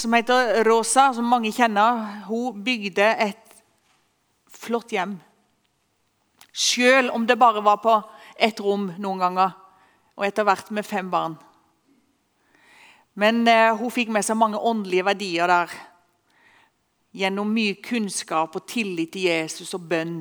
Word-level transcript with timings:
som 0.00 0.14
heter 0.16 0.64
Rosa, 0.64 1.10
som 1.14 1.28
mange 1.28 1.52
kjenner, 1.54 2.22
hun 2.28 2.62
bygde 2.64 3.06
et 3.22 3.58
flott 4.52 4.92
hjem. 4.92 5.16
Selv 6.52 7.14
om 7.14 7.26
det 7.26 7.36
bare 7.36 7.60
var 7.64 7.82
på 7.84 7.96
ett 8.38 8.60
rom 8.60 8.88
noen 8.98 9.20
ganger, 9.20 9.52
og 10.16 10.24
etter 10.26 10.46
hvert 10.48 10.70
med 10.72 10.86
fem 10.86 11.10
barn. 11.12 11.36
Men 13.16 13.46
eh, 13.48 13.72
hun 13.76 13.92
fikk 13.92 14.10
med 14.12 14.24
seg 14.24 14.36
mange 14.36 14.60
åndelige 14.60 15.06
verdier 15.06 15.48
der. 15.48 15.72
Gjennom 17.16 17.52
mye 17.52 17.78
kunnskap 17.80 18.56
og 18.58 18.66
tillit 18.68 19.14
til 19.14 19.28
Jesus 19.30 19.72
og 19.76 19.86
bønn. 19.88 20.18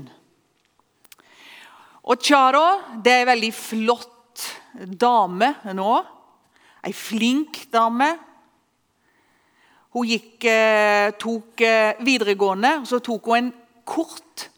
Og 2.05 2.21
Charo 2.23 2.64
det 3.04 3.12
er 3.12 3.23
en 3.26 3.32
veldig 3.34 3.52
flott 3.55 4.46
dame 4.76 5.52
nå. 5.76 5.92
Ei 6.86 6.94
flink 6.96 7.66
dame. 7.73 8.14
Hun 9.96 10.09
gikk, 10.09 10.43
eh, 10.43 11.14
tok 11.16 11.61
eh, 11.64 11.96
videregående, 12.04 12.82
og 12.82 12.88
så 12.89 12.97
tok 13.00 13.29
hun 13.32 13.38
en 13.38 13.54
kort 13.88 14.50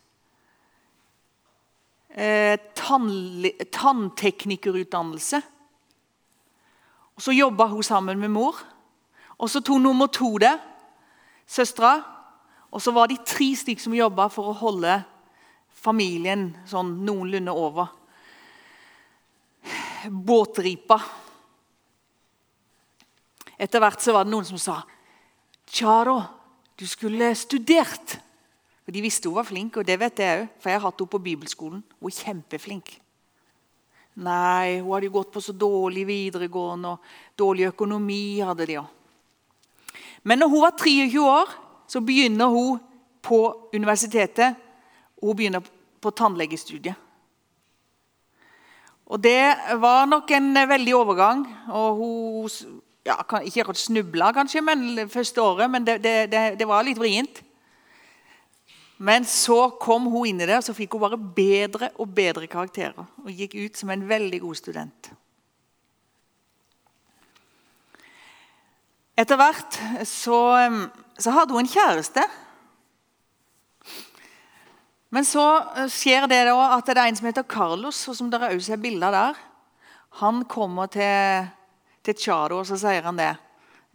eh, 2.10 2.58
tannteknikerutdannelse. 2.74 5.42
Og 7.16 7.22
Så 7.22 7.32
jobba 7.38 7.68
hun 7.68 7.84
sammen 7.84 8.20
med 8.20 8.30
mor. 8.30 8.56
Og 9.38 9.50
Så 9.50 9.62
tok 9.62 9.82
nummer 9.82 10.08
to 10.08 10.38
det, 10.38 10.60
søstera. 11.46 12.02
Og 12.72 12.82
så 12.82 12.92
var 12.92 13.08
de 13.08 13.18
tre 13.26 13.56
stykker 13.56 13.82
som 13.82 13.94
jobba 13.94 14.28
for 14.28 14.44
å 14.50 14.54
holde 14.58 15.04
familien 15.70 16.58
sånn 16.66 17.06
noenlunde 17.06 17.52
over. 17.54 17.88
Båtripa. 20.10 21.00
Etter 23.60 23.80
hvert 23.80 24.02
så 24.02 24.14
var 24.14 24.24
det 24.26 24.32
noen 24.34 24.46
som 24.46 24.58
sa 24.58 24.84
Charo, 25.68 26.22
du 26.80 26.88
skulle 26.88 27.36
studert. 27.36 28.18
Og 28.88 28.94
De 28.94 29.04
visste 29.04 29.28
hun 29.28 29.36
var 29.36 29.48
flink, 29.48 29.78
og 29.78 29.86
det 29.86 30.00
vet 30.00 30.20
jeg 30.24 30.42
òg, 30.42 30.52
for 30.62 30.72
jeg 30.72 30.80
har 30.80 30.86
hatt 30.88 31.02
henne 31.02 31.12
på 31.12 31.20
bibelskolen. 31.20 31.84
Hun 32.00 32.12
er 32.12 32.16
kjempeflink. 32.16 32.94
Nei, 34.24 34.80
hun 34.80 34.94
hadde 34.96 35.10
jo 35.10 35.18
gått 35.20 35.34
på 35.34 35.44
så 35.44 35.54
dårlig 35.54 36.06
videregående, 36.08 36.96
og 36.96 37.36
dårlig 37.38 37.68
økonomi 37.68 38.40
hadde 38.40 38.66
de 38.70 38.78
òg. 38.80 38.94
Men 40.24 40.40
når 40.40 40.54
hun 40.54 40.64
var 40.64 40.78
23 40.80 41.20
år, 41.22 41.52
så 41.88 42.02
begynner 42.04 42.48
hun 42.52 42.80
på 43.22 43.42
universitetet. 43.76 44.56
Hun 45.22 45.36
begynner 45.36 45.68
på 46.02 46.12
tannlegestudiet. 46.12 46.96
Og 49.08 49.22
Det 49.24 49.56
var 49.80 50.06
nok 50.06 50.32
en 50.32 50.54
veldig 50.68 50.96
overgang. 50.96 51.46
og 51.72 51.96
Hun 51.96 52.82
ja, 53.08 53.18
ikke 53.42 53.64
akkurat 53.64 53.80
snubla, 53.80 54.32
kanskje, 54.36 54.62
men 54.62 55.08
første 55.10 55.42
året, 55.42 55.72
men 55.72 55.86
det, 55.88 56.02
det, 56.04 56.42
det 56.60 56.68
var 56.68 56.86
litt 56.86 57.00
vrient. 57.00 57.44
Men 58.98 59.26
så 59.30 59.70
kom 59.78 60.10
hun 60.10 60.26
inn 60.32 60.42
i 60.42 60.48
det, 60.50 60.58
og 60.58 60.66
så 60.66 60.74
fikk 60.76 60.96
hun 60.98 61.04
bare 61.06 61.20
bedre 61.20 61.92
og 62.02 62.10
bedre 62.18 62.50
karakterer. 62.50 63.06
Og 63.24 63.30
gikk 63.30 63.54
ut 63.60 63.78
som 63.78 63.94
en 63.94 64.08
veldig 64.10 64.42
god 64.42 64.58
student. 64.58 65.12
Etter 69.18 69.38
hvert 69.38 69.78
så, 70.06 70.40
så 71.18 71.34
hadde 71.34 71.54
hun 71.54 71.64
en 71.64 71.72
kjæreste. 71.72 72.26
Men 75.14 75.26
så 75.26 75.46
skjer 75.94 76.28
det 76.30 76.44
da 76.50 76.56
at 76.76 76.90
det 76.90 76.98
er 76.98 77.08
en 77.08 77.18
som 77.18 77.30
heter 77.30 77.46
Carlos, 77.50 78.02
og 78.10 78.18
som 78.18 78.30
dere 78.34 78.52
også 78.54 78.74
ser 78.74 78.82
bilder 78.82 79.14
der. 79.14 79.40
Han 80.22 80.44
kommer 80.50 80.90
til, 80.92 81.48
til 82.08 82.18
Chado, 82.18 82.62
og 82.62 82.68
så 82.70 82.78
sier 82.80 83.06
han 83.06 83.20
det. 83.20 83.34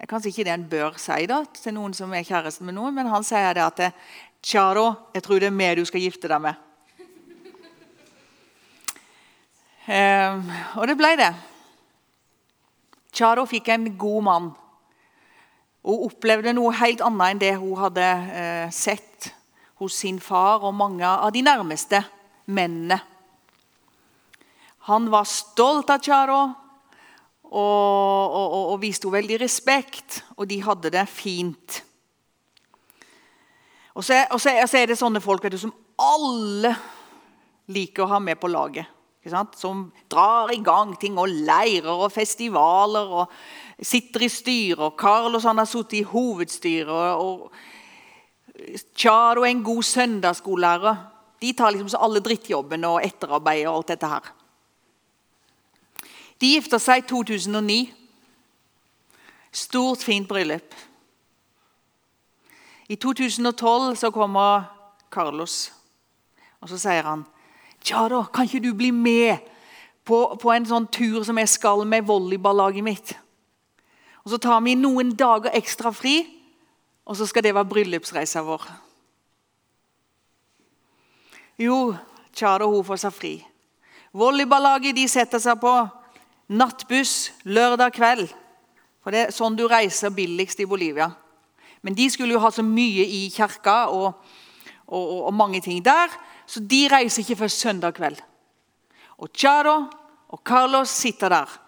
Kanskje 0.09 0.33
ikke 0.33 0.45
det 0.49 0.53
en 0.53 0.69
bør 0.69 0.97
si 1.01 1.27
da, 1.31 1.43
til 1.55 1.77
noen 1.77 1.95
som 1.95 2.13
er 2.13 2.27
kjæresten 2.27 2.67
med 2.67 2.77
noen, 2.77 2.95
men 2.97 3.11
han 3.13 3.25
sier 3.25 3.55
det 3.57 3.65
at 3.65 3.99
Tjaro, 4.43 4.89
jeg 5.15 5.23
tror 5.23 5.39
det 5.39 5.49
er 5.49 5.55
meg 5.55 5.77
du 5.79 5.85
skal 5.87 6.03
gifte 6.03 6.27
deg 6.31 6.43
med. 6.43 6.59
Um, 9.83 10.49
og 10.79 10.87
det 10.91 10.97
ble 10.99 11.13
det. 11.19 11.31
Charo 13.15 13.45
fikk 13.47 13.71
en 13.75 13.87
god 13.99 14.27
mann. 14.27 14.51
Hun 15.87 16.09
opplevde 16.09 16.55
noe 16.55 16.75
helt 16.79 17.03
annet 17.03 17.35
enn 17.35 17.43
det 17.43 17.53
hun 17.59 17.79
hadde 17.79 18.09
uh, 18.31 18.67
sett 18.75 19.31
hos 19.83 20.01
sin 20.03 20.21
far 20.23 20.63
og 20.67 20.75
mange 20.75 21.07
av 21.07 21.31
de 21.35 21.43
nærmeste 21.43 22.03
mennene. 22.51 22.99
Han 24.91 25.07
var 25.11 25.31
stolt 25.31 25.91
av 25.95 26.03
Charo 26.03 26.43
og, 27.53 28.33
og, 28.33 28.53
og, 28.53 28.69
og 28.73 28.81
viste 28.81 29.09
henne 29.09 29.19
veldig 29.21 29.41
respekt, 29.43 30.23
og 30.37 30.49
de 30.49 30.63
hadde 30.65 30.93
det 30.95 31.05
fint. 31.11 31.83
Og 33.93 34.05
så, 34.05 34.23
og, 34.31 34.41
så, 34.41 34.55
og 34.63 34.69
så, 34.71 34.81
er 34.81 34.89
det 34.89 34.99
sånne 34.99 35.21
folk 35.21 35.45
du, 35.53 35.59
som 35.61 35.75
alle 36.01 36.73
liker 37.73 38.07
å 38.07 38.13
ha 38.15 38.21
med 38.25 38.41
på 38.41 38.51
laget. 38.53 38.89
Som 39.55 39.85
drar 40.11 40.51
i 40.51 40.59
gang 40.65 40.97
ting 40.99 41.19
og 41.21 41.31
leirer 41.31 41.93
og 41.93 42.11
festivaler 42.11 43.13
og 43.21 43.35
sitter 43.79 44.25
i 44.27 44.31
styret. 44.33 44.97
Carlos 44.99 45.47
han 45.47 45.61
har 45.61 45.69
sittet 45.69 46.01
i 46.01 46.09
hovedstyret. 46.09 47.21
og 47.21 47.53
Charo 48.97 49.45
er 49.45 49.53
en 49.53 49.65
god 49.65 49.83
søndagsskolelærer. 49.87 51.05
De 51.43 51.53
tar 51.59 51.75
liksom 51.75 52.01
alle 52.01 52.23
drittjobbene 52.25 52.89
og 52.97 53.05
etterarbeidet 53.05 53.69
og 53.69 53.83
alt 53.83 53.93
dette 53.95 54.11
her. 54.11 54.33
De 56.43 56.57
gifta 56.57 56.81
seg 56.83 57.05
i 57.05 57.07
2009. 57.07 57.93
Stort, 59.55 60.03
fint 60.03 60.27
bryllup. 60.27 60.75
I 62.91 62.97
2012 62.99 63.95
så 64.01 64.11
kommer 64.11 64.67
Carlos, 65.13 65.71
og 66.61 66.73
så 66.73 66.81
sier 66.81 67.07
han 67.07 67.23
ja 67.89 68.05
da, 68.07 68.21
kan 68.31 68.47
ikke 68.47 68.63
du 68.63 68.75
bli 68.79 68.93
med 68.95 69.41
på, 70.07 70.19
på 70.39 70.51
en 70.55 70.67
sånn 70.67 70.87
tur 70.93 71.25
som 71.27 71.39
jeg 71.41 71.51
skal 71.51 71.83
med 71.89 72.07
volleyballaget 72.07 72.85
mitt? 72.87 73.15
Og 74.23 74.31
Så 74.31 74.39
tar 74.39 74.61
vi 74.63 74.77
noen 74.79 75.17
dager 75.19 75.51
ekstra 75.59 75.91
fri, 75.91 76.21
og 77.03 77.19
så 77.19 77.27
skal 77.27 77.43
det 77.43 77.55
være 77.55 77.71
bryllupsreisa 77.71 78.45
vår. 78.47 78.69
Jo, 81.59 81.97
Tjada 82.33 82.69
hun 82.71 82.87
får 82.87 83.03
seg 83.03 83.15
fri. 83.15 83.33
Volleyballaget 84.15 84.95
de 84.95 85.09
setter 85.11 85.43
seg 85.43 85.59
på 85.61 85.75
nattbuss 86.49 87.33
lørdag 87.45 87.95
kveld. 87.97 88.31
For 89.03 89.15
det 89.15 89.27
er 89.27 89.35
sånn 89.35 89.57
du 89.59 89.65
reiser 89.71 90.15
billigst 90.15 90.63
i 90.63 90.69
Bolivia. 90.69 91.11
Men 91.83 91.97
de 91.99 92.07
skulle 92.11 92.37
jo 92.37 92.43
ha 92.43 92.53
så 92.55 92.63
mye 92.63 93.03
i 93.03 93.25
kirka 93.35 93.89
og, 93.91 94.13
og, 94.87 95.03
og, 95.03 95.19
og 95.29 95.35
mange 95.35 95.63
ting 95.65 95.83
der, 95.83 96.13
så 96.47 96.63
de 96.63 96.85
reiser 96.91 97.25
ikke 97.25 97.41
før 97.43 97.51
søndag 97.51 97.97
kveld. 97.97 98.21
Og 99.23 99.31
Charo 99.35 99.77
og 100.33 100.43
Carlos 100.47 100.91
sitter 100.95 101.33
der. 101.33 101.59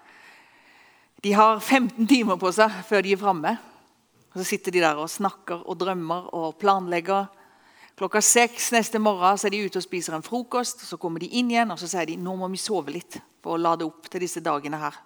De 1.25 1.33
har 1.33 1.61
15 1.61 2.07
timer 2.07 2.39
på 2.39 2.51
seg 2.53 2.83
før 2.87 3.03
de 3.03 3.15
er 3.15 3.21
framme. 3.21 3.57
Og 4.35 4.41
så 4.41 4.47
sitter 4.47 4.75
de 4.75 4.83
der 4.83 4.99
og 4.99 5.11
snakker 5.11 5.63
og 5.63 5.79
drømmer 5.81 6.31
og 6.37 6.59
planlegger. 6.61 7.31
Klokka 7.99 8.21
seks 8.23 8.73
neste 8.75 8.99
morgen 8.99 9.39
så 9.39 9.49
er 9.49 9.55
de 9.55 9.63
ute 9.67 9.79
og 9.79 9.87
spiser 9.87 10.17
en 10.17 10.27
frokost. 10.27 10.83
Så 10.87 10.99
kommer 11.01 11.23
de 11.23 11.31
inn 11.39 11.53
igjen 11.53 11.71
og 11.71 11.81
så 11.81 11.91
sier 11.91 12.11
de, 12.11 12.19
nå 12.21 12.35
må 12.39 12.51
vi 12.53 12.61
sove 12.61 12.95
litt 12.95 13.23
for 13.45 13.59
å 13.59 13.61
lade 13.61 13.85
opp 13.85 14.09
til 14.09 14.25
disse 14.25 14.41
dagene 14.41 14.81
her. 14.81 14.97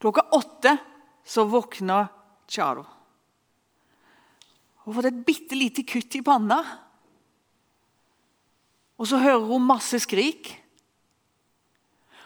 Klokka 0.00 0.24
åtte 0.36 0.78
så 1.24 1.44
våkner 1.48 2.08
Charo. 2.48 2.84
Hun 4.84 4.92
har 4.92 4.96
fått 4.98 5.10
et 5.10 5.22
bitte 5.26 5.56
lite 5.56 5.84
kutt 5.88 6.16
i 6.16 6.24
panna. 6.24 6.58
Og 9.00 9.08
så 9.08 9.20
hører 9.20 9.46
hun 9.48 9.64
masse 9.64 10.00
skrik. 10.04 10.50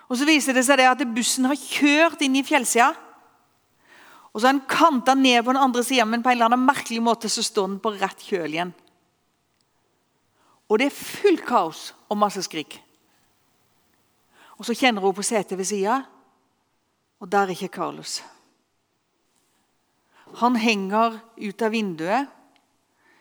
Og 0.09 0.17
Så 0.19 0.27
viser 0.27 0.57
det 0.57 0.65
seg 0.67 0.81
det 0.81 0.89
at 0.89 1.05
bussen 1.15 1.47
har 1.47 1.59
kjørt 1.59 2.23
inn 2.25 2.39
i 2.39 2.47
fjellsida. 2.47 2.95
Og 4.33 4.41
så 4.41 4.49
har 4.49 4.57
den 4.57 4.67
kanta 4.71 5.15
ned 5.15 5.43
på 5.45 5.53
den 5.53 5.63
andre 5.63 5.82
sida, 5.85 6.06
men 6.06 6.23
på 6.23 6.31
en 6.31 6.38
eller 6.38 6.50
annen 6.50 6.67
merkelig 6.67 7.00
måte 7.03 7.31
så 7.31 7.43
står 7.44 7.69
den 7.69 7.81
på 7.82 7.94
rett 7.97 8.23
kjøl 8.23 8.55
igjen. 8.55 8.75
Og 10.69 10.81
det 10.81 10.91
er 10.91 10.99
fullt 10.99 11.44
kaos 11.49 11.82
og 12.09 12.21
masse 12.21 12.43
skrik. 12.44 12.81
Og 14.58 14.66
Så 14.66 14.75
kjenner 14.75 15.02
hun 15.02 15.14
på 15.14 15.22
setet 15.22 15.58
ved 15.58 15.69
sida, 15.69 16.00
og 17.19 17.31
der 17.31 17.46
er 17.46 17.55
ikke 17.55 17.70
Carlos. 17.78 18.22
Han 20.43 20.58
henger 20.58 21.20
ut 21.38 21.62
av 21.62 21.72
vinduet, 21.72 22.26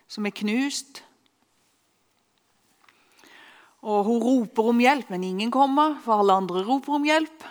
som 0.07 0.25
er 0.25 0.33
knust. 0.35 1.03
Og 3.81 4.03
Hun 4.05 4.23
roper 4.23 4.71
om 4.71 4.81
hjelp, 4.81 5.09
men 5.13 5.23
ingen 5.23 5.51
kommer, 5.53 5.99
for 6.01 6.19
alle 6.19 6.33
andre 6.41 6.65
roper 6.65 6.97
om 6.97 7.05
hjelp. 7.05 7.45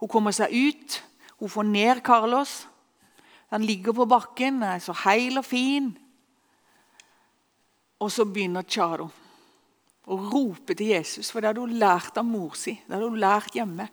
Hun 0.00 0.08
kommer 0.08 0.32
seg 0.32 0.52
ut, 0.52 1.02
hun 1.38 1.52
får 1.52 1.68
ned 1.68 2.02
Carlos. 2.04 2.66
Han 3.52 3.62
ligger 3.64 3.92
på 3.92 4.08
bakken, 4.08 4.62
er 4.62 4.80
så 4.80 4.92
heil 5.04 5.38
og 5.38 5.44
fin. 5.44 5.92
Og 8.00 8.10
så 8.12 8.24
begynner 8.24 8.64
Charo 8.68 9.10
å 10.06 10.18
rope 10.30 10.76
til 10.78 10.92
Jesus, 10.94 11.32
for 11.32 11.42
det 11.42 11.50
hadde 11.50 11.64
hun 11.64 11.78
lært 11.80 12.18
av 12.18 12.26
mor 12.26 12.54
si. 12.58 12.76
Det 12.86 12.94
hadde 12.94 13.10
hun 13.10 13.20
lært 13.20 13.56
hjemme. 13.58 13.88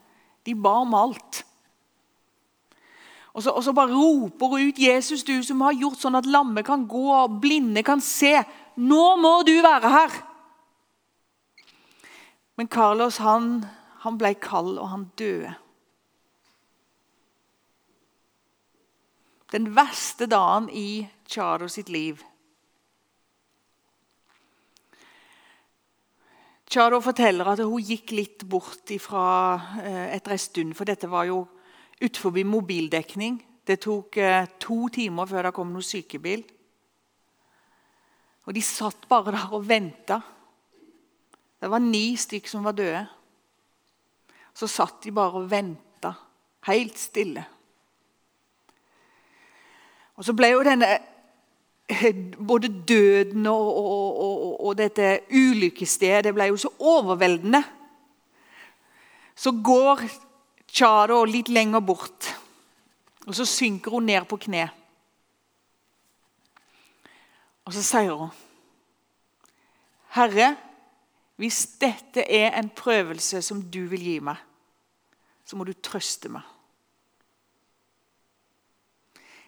De 0.45 0.53
ba 0.55 0.75
om 0.83 0.93
alt. 0.97 1.41
Og 3.33 3.41
så, 3.41 3.49
og 3.49 3.63
så 3.65 3.73
bare 3.73 3.95
roper 3.95 4.51
hun 4.51 4.67
ut 4.69 4.79
'Jesus, 4.79 5.23
du 5.23 5.41
som 5.43 5.61
har 5.65 5.73
gjort 5.73 5.97
sånn 5.97 6.15
at 6.15 6.29
lamme 6.29 6.61
kan 6.63 6.85
gå 6.87 7.07
og 7.09 7.39
blinde 7.41 7.83
kan 7.83 8.01
se'. 8.01 8.45
Nå 8.77 9.15
må 9.17 9.41
du 9.43 9.55
være 9.61 9.89
her! 9.89 10.21
Men 12.55 12.67
Carlos 12.67 13.17
han, 13.17 13.65
han 14.05 14.17
ble 14.17 14.35
kald, 14.37 14.77
og 14.77 14.89
han 14.89 15.07
døde. 15.17 15.55
Den 19.53 19.75
verste 19.75 20.25
dagen 20.25 20.69
i 20.69 21.07
Charo 21.29 21.67
sitt 21.67 21.89
liv. 21.89 22.21
Charo 26.73 26.97
forteller 27.05 27.51
at 27.51 27.59
hun 27.61 27.83
gikk 27.85 28.15
litt 28.17 28.43
bort 28.49 28.89
fra 28.97 29.25
eh, 29.83 30.15
etter 30.15 30.33
en 30.33 30.41
stund, 30.41 30.71
for 30.73 30.89
dette 30.89 31.05
var 31.05 31.27
jo 31.29 31.43
utenfor 31.99 32.39
mobildekning. 32.49 33.35
Det 33.61 33.77
tok 33.83 34.17
eh, 34.17 34.47
to 34.57 34.87
timer 34.89 35.29
før 35.29 35.45
det 35.45 35.53
kom 35.53 35.69
noen 35.69 35.85
sykebil. 35.85 36.41
Og 38.47 38.57
de 38.57 38.63
satt 38.65 39.05
bare 39.11 39.35
der 39.35 39.53
og 39.53 39.67
venta. 39.69 40.17
Det 41.61 41.69
var 41.69 41.83
ni 41.83 42.17
stykk 42.17 42.49
som 42.49 42.65
var 42.65 42.73
døde. 42.79 43.05
Så 44.57 44.65
satt 44.65 45.05
de 45.05 45.13
bare 45.13 45.43
og 45.43 45.51
venta, 45.53 46.15
helt 46.65 46.97
stille. 46.97 47.45
Og 50.17 50.25
så 50.25 50.33
ble 50.37 50.55
jo 50.55 50.65
denne 50.65 50.89
både 52.47 52.69
døden 52.87 53.47
og, 53.47 53.75
og, 53.77 54.19
og, 54.19 54.65
og 54.67 54.77
dette 54.77 55.19
ulykkesstedet 55.31 56.33
ble 56.35 56.47
jo 56.51 56.57
så 56.57 56.71
overveldende. 56.79 57.63
Så 59.35 59.51
går 59.63 60.05
Chado 60.73 61.19
litt 61.29 61.51
lenger 61.53 61.83
bort, 61.85 62.31
og 63.27 63.35
så 63.37 63.45
synker 63.45 63.93
hun 63.93 64.07
ned 64.09 64.25
på 64.25 64.39
kne. 64.41 64.63
Og 67.63 67.75
så 67.75 67.83
sier 67.85 68.15
hun, 68.17 68.31
'Herre, 70.13 70.55
hvis 71.35 71.65
dette 71.81 72.25
er 72.31 72.59
en 72.59 72.69
prøvelse 72.69 73.41
som 73.41 73.61
du 73.61 73.85
vil 73.89 74.01
gi 74.01 74.19
meg, 74.19 74.37
så 75.45 75.55
må 75.55 75.63
du 75.63 75.73
trøste 75.73 76.29
meg.' 76.29 76.52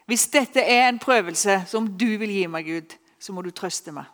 Hvis 0.06 0.28
dette 0.30 0.62
er 0.62 0.86
en 0.86 1.00
prøvelse 1.02 1.64
som 1.66 1.88
du 1.98 2.12
vil 2.20 2.30
gi 2.30 2.44
meg, 2.50 2.68
Gud, 2.68 2.94
så 3.18 3.34
må 3.34 3.42
du 3.42 3.50
trøste 3.50 3.94
meg. 3.94 4.06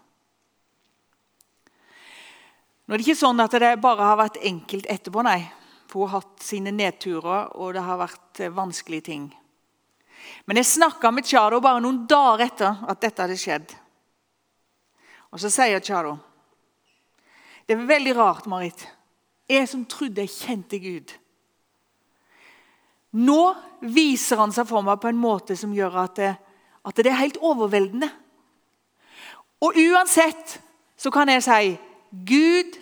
Nå 2.87 2.95
er 2.95 3.01
det 3.01 3.07
ikke 3.07 3.21
sånn 3.21 3.41
at 3.45 3.55
det 3.61 3.75
bare 3.81 4.09
har 4.09 4.19
vært 4.21 4.41
enkelt 4.43 4.89
etterpå, 4.91 5.23
nei. 5.25 5.41
For 5.93 6.03
hun 6.03 6.09
har 6.09 6.23
hatt 6.23 6.43
sine 6.45 6.73
nedturer, 6.73 7.53
og 7.61 7.75
det 7.77 7.85
har 7.85 8.01
vært 8.01 8.41
eh, 8.41 8.53
vanskelige 8.53 9.07
ting. 9.11 9.29
Men 10.49 10.59
jeg 10.59 10.71
snakka 10.71 11.11
med 11.13 11.29
Tjado 11.29 11.61
bare 11.61 11.83
noen 11.85 12.07
dager 12.09 12.47
etter 12.47 12.85
at 12.89 13.01
dette 13.03 13.25
hadde 13.25 13.39
skjedd. 13.39 13.75
Og 15.33 15.41
så 15.43 15.51
sier 15.53 15.81
Tjado, 15.85 16.17
Det 17.67 17.77
er 17.77 17.87
veldig 17.87 18.17
rart, 18.17 18.47
Marit. 18.47 18.87
Jeg 19.49 19.69
som 19.69 19.85
trodde 19.87 20.25
jeg 20.25 20.33
kjente 20.33 20.79
Gud. 20.83 21.13
Nå 23.13 23.41
viser 23.93 24.41
han 24.41 24.53
seg 24.55 24.69
for 24.69 24.85
meg 24.87 25.01
på 25.03 25.11
en 25.11 25.21
måte 25.21 25.57
som 25.59 25.73
gjør 25.75 25.99
at 26.07 26.17
det, 26.17 26.33
at 26.83 26.97
det 26.99 27.11
er 27.11 27.21
helt 27.21 27.41
overveldende. 27.45 28.09
Og 29.63 29.77
uansett 29.79 30.57
så 30.99 31.13
kan 31.13 31.29
jeg 31.31 31.45
si 31.45 31.75
Gud 32.13 32.79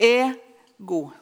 er 0.00 0.32
god. 0.78 1.12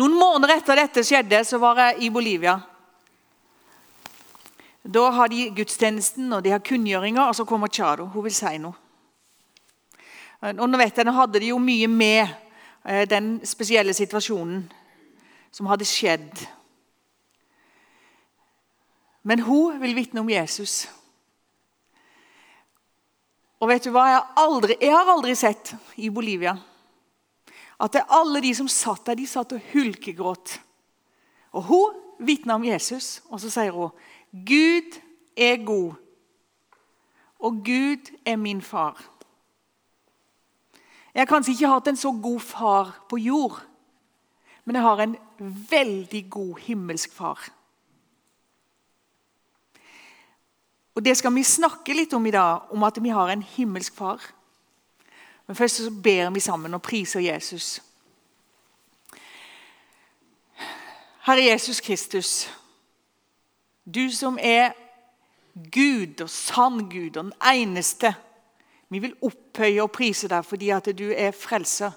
Noen 0.00 0.14
måneder 0.16 0.56
etter 0.56 0.78
dette 0.80 1.04
skjedde, 1.04 1.42
så 1.44 1.60
var 1.62 1.78
jeg 1.78 2.06
i 2.06 2.10
Bolivia. 2.10 2.56
Da 4.82 5.02
har 5.14 5.30
de 5.30 5.50
gudstjenesten 5.54 6.32
og 6.32 6.42
de 6.42 6.50
har 6.50 6.62
kunngjøringer, 6.64 7.22
og 7.22 7.36
så 7.36 7.46
kommer 7.46 7.70
Charo. 7.70 8.08
Hun 8.10 8.24
vil 8.26 8.34
si 8.34 8.56
noe. 8.58 8.74
Og 10.42 10.64
nå 10.66 10.78
vet 10.80 10.96
jeg, 10.96 11.06
nå 11.06 11.14
hadde 11.14 11.38
de 11.38 11.52
jo 11.52 11.58
mye 11.62 11.86
med 11.86 12.24
eh, 12.82 13.04
den 13.06 13.36
spesielle 13.46 13.94
situasjonen 13.94 14.64
som 15.52 15.68
hadde 15.70 15.86
skjedd. 15.88 16.42
Men 19.22 19.44
hun 19.46 19.78
vil 19.82 19.94
vitne 19.94 20.24
om 20.24 20.30
Jesus. 20.32 20.88
Og 23.62 23.70
vet 23.70 23.84
du 23.84 23.92
hva? 23.94 24.08
Jeg 24.10 24.18
har 24.18 24.42
aldri, 24.42 24.76
jeg 24.80 24.94
har 24.96 25.12
aldri 25.12 25.34
sett 25.38 25.74
i 26.02 26.10
Bolivia 26.10 26.56
at 27.82 27.94
det 27.94 28.02
er 28.02 28.14
alle 28.14 28.42
de 28.44 28.52
som 28.54 28.68
satt 28.70 29.06
der, 29.08 29.18
de 29.18 29.26
satt 29.26 29.54
og 29.56 29.64
hulkegråt. 29.72 30.54
Og 31.52 31.64
hun 31.66 31.96
vitner 32.22 32.54
om 32.54 32.64
Jesus, 32.64 33.20
og 33.26 33.40
så 33.42 33.50
sier 33.50 33.74
hun 33.74 33.90
Gud 34.46 35.00
er 35.36 35.58
god, 35.66 35.98
og 37.42 37.58
Gud 37.66 38.12
er 38.24 38.38
min 38.38 38.62
far. 38.62 39.00
Jeg 41.12 41.20
har 41.20 41.28
kanskje 41.28 41.52
ikke 41.56 41.72
hatt 41.74 41.90
en 41.90 41.98
så 41.98 42.12
god 42.22 42.40
far 42.40 42.94
på 43.10 43.18
jord, 43.20 43.58
men 44.64 44.78
jeg 44.78 44.86
har 44.86 45.02
en 45.02 45.16
veldig 45.70 46.26
god 46.30 46.58
himmelsk 46.58 47.12
far. 47.12 47.48
Og 50.94 51.04
Det 51.04 51.16
skal 51.16 51.34
vi 51.34 51.42
snakke 51.42 51.94
litt 51.96 52.12
om 52.12 52.26
i 52.26 52.30
dag, 52.30 52.72
om 52.72 52.82
at 52.84 52.98
vi 53.02 53.08
har 53.08 53.30
en 53.32 53.42
himmelsk 53.42 53.94
far. 53.96 54.20
Men 55.46 55.56
først 55.56 55.76
så 55.76 55.90
ber 55.90 56.30
vi 56.30 56.40
sammen 56.40 56.74
og 56.74 56.82
priser 56.82 57.20
Jesus. 57.20 57.80
Herre 61.22 61.44
Jesus 61.44 61.80
Kristus, 61.80 62.50
du 63.94 64.10
som 64.10 64.38
er 64.40 64.72
Gud 65.54 66.20
og 66.20 66.30
sann 66.30 66.90
Gud 66.90 67.16
og 67.16 67.24
den 67.24 67.32
eneste. 67.52 68.14
Vi 68.88 68.98
vil 68.98 69.14
opphøye 69.22 69.82
og 69.82 69.92
prise 69.92 70.28
deg 70.28 70.44
fordi 70.44 70.70
at 70.74 70.88
du 70.98 71.10
er 71.10 71.30
frelser. 71.30 71.92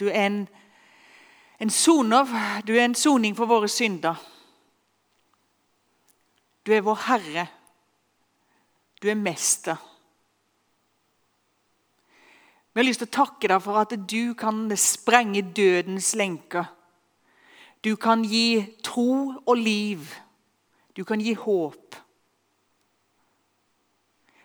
Du 0.00 0.08
er 0.08 0.26
en 0.26 0.48
en 1.62 1.70
soner. 1.70 2.26
Du 2.66 2.74
er 2.74 2.84
en 2.84 2.98
soning 2.98 3.36
for 3.38 3.46
våre 3.46 3.68
synder. 3.70 4.18
Du 6.66 6.72
er 6.74 6.82
vår 6.82 6.98
Herre. 7.06 7.46
Du 9.02 9.08
er 9.10 9.18
mester. 9.18 9.78
Vi 12.72 12.80
har 12.80 12.86
lyst 12.86 13.02
til 13.02 13.10
å 13.10 13.16
takke 13.18 13.50
deg 13.52 13.62
for 13.62 13.78
at 13.78 13.94
du 14.10 14.34
kan 14.38 14.64
sprenge 14.80 15.44
dødens 15.54 16.14
lenker. 16.18 16.66
Du 17.84 17.94
kan 18.00 18.22
gi 18.24 18.62
tro 18.82 19.34
og 19.44 19.56
liv. 19.58 20.06
Du 20.96 21.04
kan 21.04 21.20
gi 21.20 21.34
håp. 21.38 21.98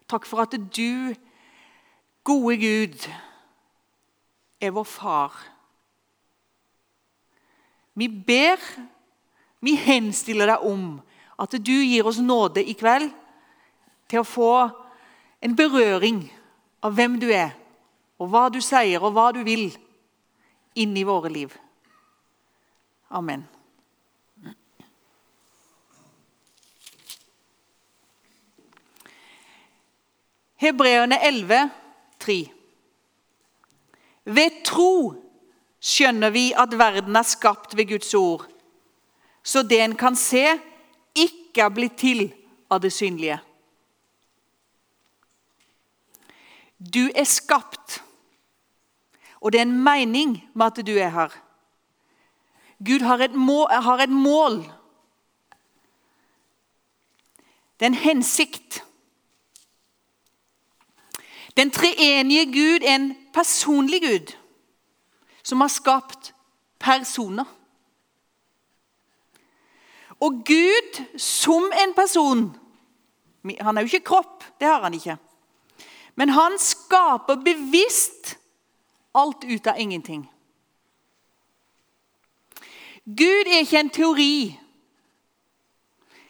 Takk 0.08 0.26
for 0.26 0.46
at 0.46 0.54
du, 0.54 1.14
gode 2.24 2.58
Gud, 2.62 3.08
er 4.62 4.74
vår 4.76 4.88
far. 4.88 5.57
Vi 7.98 8.08
ber, 8.10 8.62
vi 9.60 9.74
henstiller 9.82 10.52
deg 10.54 10.66
om 10.70 10.84
at 11.42 11.56
du 11.58 11.74
gir 11.74 12.06
oss 12.06 12.20
nåde 12.22 12.62
i 12.62 12.76
kveld 12.78 13.10
til 14.10 14.22
å 14.22 14.28
få 14.28 14.52
en 15.42 15.56
berøring 15.58 16.22
av 16.86 16.94
hvem 16.98 17.18
du 17.22 17.28
er, 17.34 17.56
og 18.22 18.30
hva 18.30 18.48
du 18.54 18.62
sier 18.62 19.02
og 19.02 19.16
hva 19.18 19.32
du 19.34 19.42
vil, 19.46 19.70
inn 20.78 20.94
i 20.98 21.06
våre 21.06 21.30
liv. 21.34 21.54
Amen. 23.10 23.48
Hebreerne 30.62 31.18
11, 31.22 31.70
3. 32.22 32.38
Ved 34.38 34.62
tro 34.66 34.94
skjønner 35.88 36.34
vi 36.36 36.50
at 36.58 36.74
verden 36.76 37.16
er 37.16 37.28
skapt 37.28 37.78
ved 37.78 37.88
Guds 37.94 38.14
ord, 38.18 38.48
så 39.44 39.64
det 39.64 39.80
en 39.82 39.96
kan 39.96 40.16
se, 40.20 40.44
ikke 41.16 41.64
er 41.64 41.74
blitt 41.74 41.96
til 41.98 42.28
av 42.70 42.82
det 42.84 42.92
synlige. 42.94 43.40
Du 46.78 47.08
er 47.16 47.26
skapt, 47.26 48.02
og 49.40 49.54
det 49.54 49.62
er 49.62 49.70
en 49.70 49.84
mening 49.84 50.36
med 50.54 50.66
at 50.68 50.86
du 50.86 50.98
er 51.00 51.14
her. 51.14 51.32
Gud 52.86 53.02
har 53.02 53.24
et 53.24 53.34
mål. 53.34 53.72
Har 53.72 54.04
et 54.04 54.10
mål. 54.10 54.60
Det 57.80 57.86
er 57.86 57.90
en 57.90 57.94
hensikt. 57.94 58.84
Den 61.58 61.72
treenige 61.72 62.46
Gud 62.46 62.86
er 62.86 62.96
en 62.96 63.16
personlig 63.34 64.02
Gud 64.02 64.36
som 65.48 65.62
har 65.64 65.72
skapt 65.72 66.34
personer. 66.80 67.46
Og 70.20 70.42
Gud 70.46 71.20
som 71.22 71.72
en 71.84 71.94
person 71.96 72.58
Han 73.62 73.78
er 73.78 73.82
jo 73.82 73.88
ikke 73.88 74.10
kropp, 74.10 74.44
det 74.60 74.68
har 74.68 74.82
han 74.84 74.94
ikke. 74.94 75.14
Men 76.16 76.30
han 76.30 76.58
skaper 76.60 77.38
bevisst 77.46 78.34
alt 79.16 79.46
ut 79.48 79.68
av 79.68 79.80
ingenting. 79.80 80.26
Gud 83.06 83.48
er 83.48 83.62
ikke 83.62 83.80
en 83.80 83.90
teori. 83.90 84.60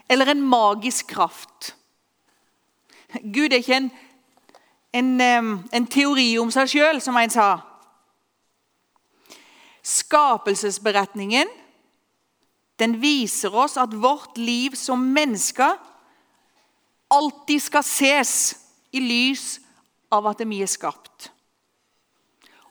eller 0.10 0.26
en 0.26 0.42
magisk 0.42 1.08
kraft. 1.08 1.76
Gud 3.34 3.52
er 3.52 3.58
ikke 3.58 3.76
en, 3.76 3.92
en, 4.94 5.22
en 5.74 5.88
teori 5.88 6.38
om 6.40 6.52
seg 6.52 6.70
sjøl, 6.70 7.02
som 7.02 7.18
en 7.18 7.34
sa. 7.34 7.48
Skapelsesberetningen 9.88 11.48
den 12.78 12.98
viser 13.02 13.56
oss 13.56 13.78
at 13.80 13.94
vårt 13.96 14.38
liv 14.38 14.76
som 14.78 15.02
mennesker 15.14 15.78
alltid 17.08 17.64
skal 17.64 17.86
ses 17.88 18.34
i 18.92 19.02
lys 19.02 19.46
av 20.14 20.28
at 20.30 20.44
vi 20.46 20.60
er 20.62 20.70
skapt. 20.70 21.30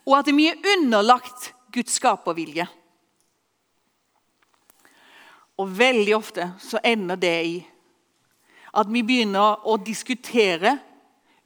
Og 0.07 0.15
at 0.19 0.29
vi 0.31 0.47
er 0.51 0.61
underlagt 0.77 1.51
Guds 1.75 1.97
skapervilje. 1.99 2.69
Og 5.57 5.73
veldig 5.73 6.15
ofte 6.17 6.51
så 6.63 6.81
ender 6.85 7.19
det 7.21 7.37
i 7.49 7.57
at 8.77 8.93
vi 8.93 9.03
begynner 9.09 9.65
å 9.65 9.79
diskutere 9.81 10.77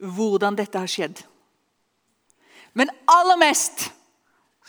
hvordan 0.03 0.57
dette 0.59 0.79
har 0.83 0.91
skjedd. 0.91 1.23
Men 2.75 2.91
aller 3.09 3.39
mest 3.39 3.87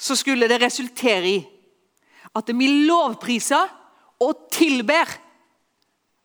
så 0.02 0.16
skulle 0.18 0.49
det 0.50 0.59
resultere 0.62 1.28
i 1.30 1.38
at 2.35 2.49
vi 2.59 2.66
lovpriser 2.88 3.71
og 4.23 4.49
tilber 4.50 5.11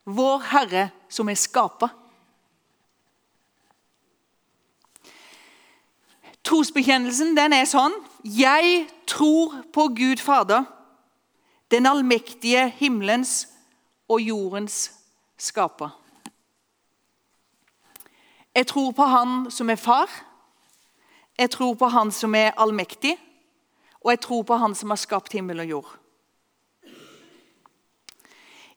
vår 0.08 0.46
Herre 0.50 0.88
som 1.12 1.30
er 1.30 1.38
skapa. 1.38 1.90
Trosbekjennelsen 6.48 7.36
den 7.36 7.54
er 7.54 7.68
sånn 7.68 7.96
Jeg 8.24 8.88
tror 9.10 9.60
på 9.76 9.90
Gud 9.98 10.24
Fader, 10.24 10.64
den 11.72 11.86
allmektige 11.86 12.70
himmelens 12.80 13.50
og 14.08 14.24
jordens 14.24 14.88
skaper. 15.38 15.92
Jeg 18.56 18.68
tror 18.72 18.92
på 18.96 19.06
Han 19.06 19.52
som 19.52 19.70
er 19.70 19.78
far. 19.78 20.10
Jeg 21.38 21.52
tror 21.54 21.76
på 21.76 21.92
Han 21.94 22.12
som 22.12 22.36
er 22.36 22.56
allmektig. 22.58 23.18
Og 24.08 24.14
jeg 24.14 24.22
tror 24.24 24.44
på 24.48 24.56
Han 24.56 24.72
som 24.72 24.94
har 24.94 25.00
skapt 25.02 25.34
himmel 25.36 25.60
og 25.66 25.72
jord. 25.74 25.90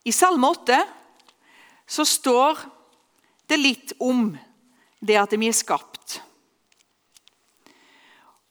I 0.03 0.11
Salme 0.11 0.49
8 0.51 0.75
så 1.87 2.03
står 2.03 2.59
det 3.47 3.59
litt 3.61 3.93
om 4.03 4.33
det 4.99 5.15
at 5.21 5.31
vi 5.39 5.47
er 5.47 5.55
skapt. 5.55 6.17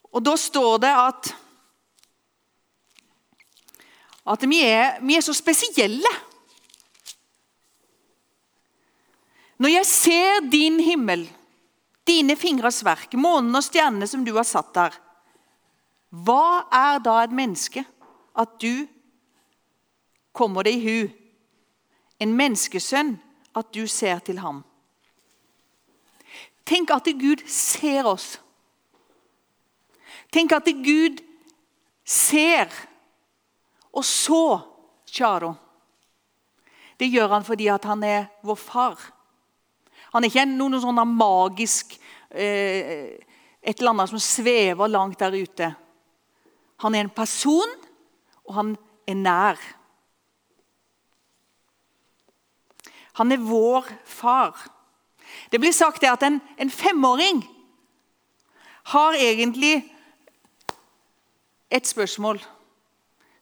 Og 0.08 0.24
da 0.24 0.38
står 0.40 0.80
det 0.86 0.94
at 0.94 1.30
at 4.30 4.48
vi 4.48 4.62
er, 4.64 5.02
vi 5.04 5.16
er 5.18 5.24
så 5.24 5.34
spesielle. 5.36 6.10
Når 9.60 9.74
jeg 9.74 9.88
ser 9.88 10.42
din 10.48 10.78
himmel, 10.80 11.26
dine 12.08 12.36
fingres 12.40 12.80
verk, 12.86 13.12
månen 13.20 13.52
og 13.58 13.64
stjernene 13.64 14.08
som 14.08 14.24
du 14.24 14.32
har 14.36 14.48
satt 14.48 14.72
der, 14.76 14.96
hva 16.10 16.66
er 16.74 16.98
da 17.04 17.20
et 17.22 17.34
menneske 17.34 17.84
at 18.34 18.56
du 18.62 18.86
kommer 20.34 20.66
det 20.66 20.74
i 20.78 20.82
hu? 20.82 21.10
En 22.20 22.34
menneskesønn 22.36 23.14
at 23.56 23.70
du 23.74 23.86
ser 23.86 24.18
til 24.26 24.42
ham. 24.42 24.64
Tenk 26.66 26.90
at 26.94 27.08
Gud 27.18 27.42
ser 27.46 28.06
oss. 28.06 28.38
Tenk 30.30 30.52
at 30.52 30.68
Gud 30.84 31.22
ser, 32.04 32.70
og 33.92 34.04
så 34.04 34.60
Charo. 35.10 35.54
Det 36.98 37.08
gjør 37.10 37.32
han 37.34 37.44
fordi 37.46 37.66
han 37.66 38.04
er 38.04 38.28
vår 38.46 38.58
far. 38.60 38.98
Han 40.12 40.24
er 40.24 40.30
ikke 40.30 40.46
noen 40.46 40.78
sånn 40.82 41.00
magisk 41.14 41.96
eh, 42.30 43.18
Et 43.60 43.76
eller 43.76 43.90
annet 43.90 44.08
som 44.08 44.20
svever 44.24 44.88
langt 44.88 45.18
der 45.20 45.34
ute. 45.36 45.66
Han 46.80 46.94
er 46.94 47.04
en 47.04 47.12
person, 47.12 47.72
og 48.44 48.54
han 48.56 48.76
er 49.06 49.14
nær. 49.14 49.60
Han 53.20 53.32
er 53.32 53.42
vår 53.44 53.88
far. 54.08 54.56
Det 55.52 55.60
blir 55.60 55.74
sagt 55.76 56.04
at 56.08 56.22
en, 56.26 56.40
en 56.58 56.70
femåring 56.70 57.42
har 58.94 59.18
egentlig 59.18 59.84
et 61.70 61.86
spørsmål 61.86 62.40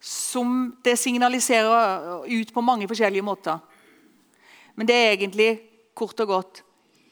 som 0.00 0.76
det 0.84 0.98
signaliserer 0.98 2.26
ut 2.26 2.52
på 2.54 2.60
mange 2.60 2.88
forskjellige 2.88 3.24
måter. 3.24 3.58
Men 4.74 4.86
det 4.86 4.96
er 4.96 5.14
egentlig 5.14 5.50
kort 5.94 6.20
og 6.20 6.26
godt 6.26 6.64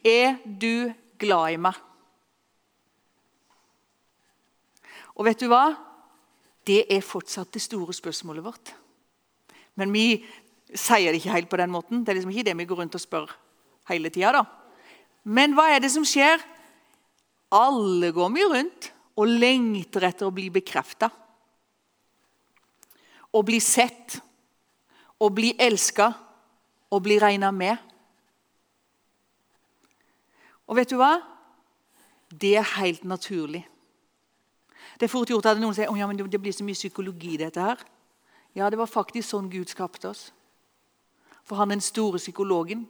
Er 0.06 0.36
du 0.44 0.92
glad 1.18 1.50
i 1.50 1.56
meg? 1.58 1.74
Og 5.16 5.24
vet 5.26 5.40
du 5.40 5.48
hva? 5.50 5.85
Det 6.66 6.82
er 6.90 7.04
fortsatt 7.04 7.52
det 7.54 7.62
store 7.62 7.94
spørsmålet 7.94 8.44
vårt. 8.44 8.72
Men 9.78 9.92
vi 9.94 10.24
sier 10.74 11.12
det 11.12 11.20
ikke 11.20 11.34
helt 11.34 11.50
på 11.50 11.60
den 11.60 11.70
måten. 11.70 12.02
Det 12.02 12.12
er 12.12 12.18
liksom 12.18 12.32
ikke 12.34 12.48
det 12.48 12.56
vi 12.58 12.68
går 12.68 12.80
rundt 12.82 12.98
og 12.98 13.02
spør 13.02 13.34
hele 13.90 14.10
tida. 14.10 14.42
Men 15.26 15.54
hva 15.54 15.68
er 15.74 15.82
det 15.82 15.92
som 15.94 16.06
skjer? 16.06 16.42
Alle 17.54 18.10
går 18.14 18.32
vi 18.34 18.46
rundt 18.50 18.90
og 19.16 19.30
lengter 19.30 20.08
etter 20.08 20.28
å 20.28 20.34
bli 20.34 20.48
bekrefta. 20.54 21.08
Å 23.36 23.42
bli 23.44 23.60
sett, 23.60 24.18
å 25.20 25.28
bli 25.32 25.52
elska, 25.60 26.10
å 26.90 27.00
bli 27.02 27.18
regna 27.20 27.52
med. 27.52 27.76
Og 30.66 30.78
vet 30.80 30.90
du 30.90 30.98
hva? 30.98 31.14
Det 32.26 32.56
er 32.58 32.74
helt 32.80 33.04
naturlig. 33.06 33.62
Det 34.98 35.06
er 35.06 35.12
fort 35.12 35.30
gjort 35.30 35.46
at 35.50 35.60
noen 35.60 35.74
sier 35.74 35.90
oh, 35.90 35.98
ja, 35.98 36.06
men 36.06 36.18
det 36.18 36.40
blir 36.40 36.54
så 36.54 36.64
mye 36.64 36.78
psykologi 36.78 37.36
dette. 37.40 37.60
her. 37.60 37.82
Ja, 38.56 38.70
det 38.70 38.78
var 38.78 38.88
faktisk 38.88 39.28
sånn 39.28 39.50
Gud 39.52 39.68
skapte 39.68 40.08
oss. 40.08 40.30
For 41.44 41.58
han 41.60 41.70
er 41.70 41.76
den 41.76 41.84
store 41.84 42.18
psykologen. 42.18 42.86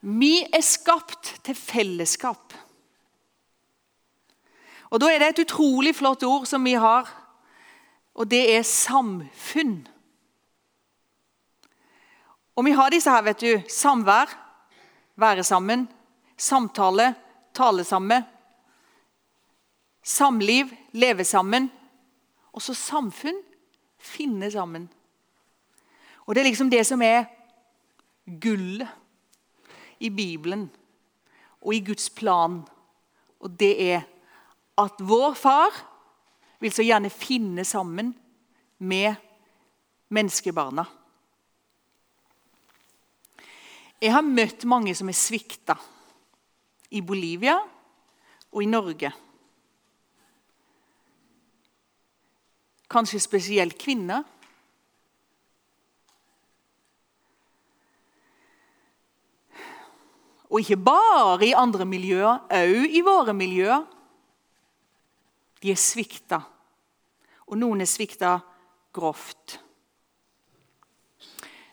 Vi 0.00 0.46
er 0.48 0.64
skapt 0.64 1.40
til 1.44 1.54
fellesskap. 1.58 2.54
Og 4.90 5.00
Da 5.00 5.10
er 5.10 5.18
det 5.18 5.28
et 5.28 5.44
utrolig 5.44 5.94
flott 5.94 6.22
ord 6.26 6.46
som 6.46 6.64
vi 6.64 6.72
har, 6.74 7.06
og 8.14 8.30
det 8.30 8.42
er 8.56 8.62
samfunn. 8.66 9.86
Og 12.56 12.64
vi 12.66 12.72
har 12.74 12.90
disse 12.90 13.10
her, 13.10 13.22
vet 13.22 13.40
du. 13.40 13.62
Samvær, 13.68 14.32
være 15.16 15.44
sammen. 15.44 15.86
Samtale, 16.36 17.14
tale 17.60 17.84
sammen. 17.84 18.24
Samliv, 20.02 20.72
leve 20.92 21.24
sammen. 21.24 21.68
Og 22.52 22.62
så 22.62 22.74
samfunn, 22.74 23.36
finne 24.00 24.50
sammen. 24.50 24.88
Og 26.24 26.34
Det 26.34 26.40
er 26.40 26.48
liksom 26.48 26.70
det 26.70 26.86
som 26.86 27.02
er 27.02 27.24
gullet 28.40 28.88
i 30.00 30.08
Bibelen 30.08 30.70
og 31.60 31.74
i 31.74 31.84
Guds 31.84 32.10
plan. 32.10 32.62
Og 33.40 33.50
det 33.50 33.74
er 33.92 34.02
at 34.78 35.00
vår 35.00 35.34
far 35.34 35.80
vil 36.60 36.72
så 36.72 36.84
gjerne 36.84 37.10
finne 37.10 37.64
sammen 37.64 38.14
med 38.78 39.14
menneskebarna. 40.08 40.84
Jeg 44.00 44.12
har 44.12 44.24
møtt 44.24 44.64
mange 44.64 44.94
som 44.96 45.08
er 45.08 45.18
svikta 45.18 45.76
i 46.90 47.00
Bolivia 47.00 47.56
og 48.50 48.62
i 48.62 48.68
Norge. 48.70 49.12
Kanskje 52.90 53.22
spesielt 53.22 53.78
kvinner. 53.78 54.24
Og 60.50 60.60
ikke 60.60 60.80
bare 60.82 61.46
i 61.46 61.54
andre 61.54 61.86
miljøer, 61.86 62.42
òg 62.50 62.94
i 62.98 63.02
våre 63.06 63.34
miljøer. 63.38 63.84
De 65.62 65.70
er 65.70 65.78
svikta. 65.78 66.40
Og 67.46 67.58
noen 67.60 67.84
er 67.84 67.90
svikta 67.90 68.40
grovt. 68.90 69.60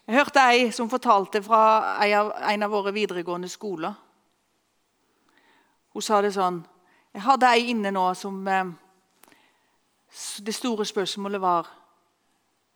Jeg 0.08 0.16
hørte 0.16 0.44
ei 0.54 0.70
som 0.72 0.90
fortalte 0.92 1.42
fra 1.44 1.98
en 2.06 2.64
av 2.64 2.72
våre 2.72 2.94
videregående 2.96 3.50
skoler. 3.50 3.98
Hun 5.98 6.06
sa 6.06 6.20
det 6.22 6.36
sånn 6.36 6.60
Jeg 7.10 7.24
hadde 7.26 7.50
ei 7.50 7.72
inne 7.72 7.90
nå 7.90 8.04
som 8.14 8.36
eh, 8.46 8.68
Det 10.46 10.54
store 10.54 10.86
spørsmålet 10.86 11.42
var 11.42 11.72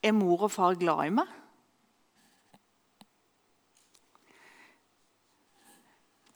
Er 0.01 0.15
mor 0.17 0.47
og 0.47 0.49
far 0.49 0.73
glad 0.73 1.03
i 1.05 1.11
meg? 1.19 1.35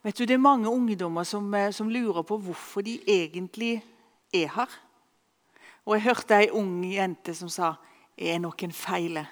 Vet 0.05 0.21
du, 0.21 0.27
Det 0.29 0.37
er 0.37 0.45
mange 0.45 0.69
ungdommer 0.69 1.25
som, 1.25 1.49
eh, 1.57 1.71
som 1.73 1.89
lurer 1.89 2.21
på 2.21 2.37
hvorfor 2.37 2.85
de 2.85 2.99
egentlig 3.07 3.81
er 4.29 4.53
her. 4.53 4.69
Og 5.85 5.95
Jeg 5.95 6.03
hørte 6.03 6.37
ei 6.37 6.53
ung 6.53 6.85
jente 6.85 7.33
som 7.33 7.49
sa 7.49 7.73
er 8.15 8.37
nok 8.37 8.63
en 8.63 8.71
feil. 8.71 9.25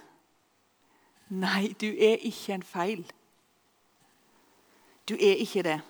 Nei, 1.29 1.75
du 1.77 1.93
er 1.93 2.17
ikke 2.17 2.53
en 2.53 2.63
feil. 2.63 3.11
Du 5.05 5.13
er 5.13 5.37
ikke 5.37 5.61
det. 5.61 5.81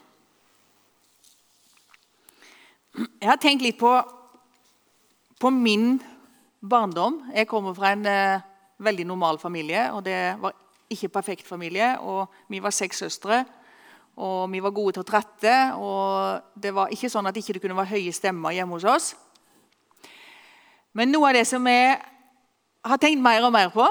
Jeg 2.93 3.25
har 3.25 3.39
tenkt 3.41 3.63
litt 3.65 3.79
på, 3.79 3.89
på 5.41 5.49
min 5.49 5.95
barndom. 6.61 7.23
Jeg 7.33 7.49
kommer 7.49 7.73
fra 7.73 7.93
en 7.95 8.05
eh, 8.05 8.43
veldig 8.85 9.07
normal 9.09 9.39
familie, 9.41 9.87
og 9.95 10.03
det 10.05 10.35
var 10.41 10.53
ikke 10.93 11.09
perfekt 11.15 11.47
familie. 11.47 11.95
og 11.99 12.29
Vi 12.53 12.61
var 12.61 12.75
seks 12.75 13.01
søstre, 13.01 13.39
og 14.13 14.51
vi 14.51 14.61
var 14.61 14.75
gode 14.75 14.93
til 14.93 15.01
å 15.01 15.09
trette. 15.09 15.55
og 15.73 16.53
Det 16.53 16.73
var 16.75 16.93
ikke 16.93 17.09
sånn 17.09 17.25
at 17.25 17.33
det 17.33 17.41
ikke 17.41 17.63
kunne 17.63 17.79
være 17.79 17.95
høye 17.95 18.13
stemmer 18.13 18.53
hjemme 18.53 18.77
hos 18.77 18.85
oss. 18.85 19.07
Men 20.93 21.09
noe 21.09 21.31
av 21.31 21.39
det 21.39 21.47
som 21.49 21.65
jeg 21.65 21.97
har 22.85 23.01
tenkt 23.01 23.23
mer 23.25 23.47
og 23.47 23.55
mer 23.55 23.73
på, 23.73 23.87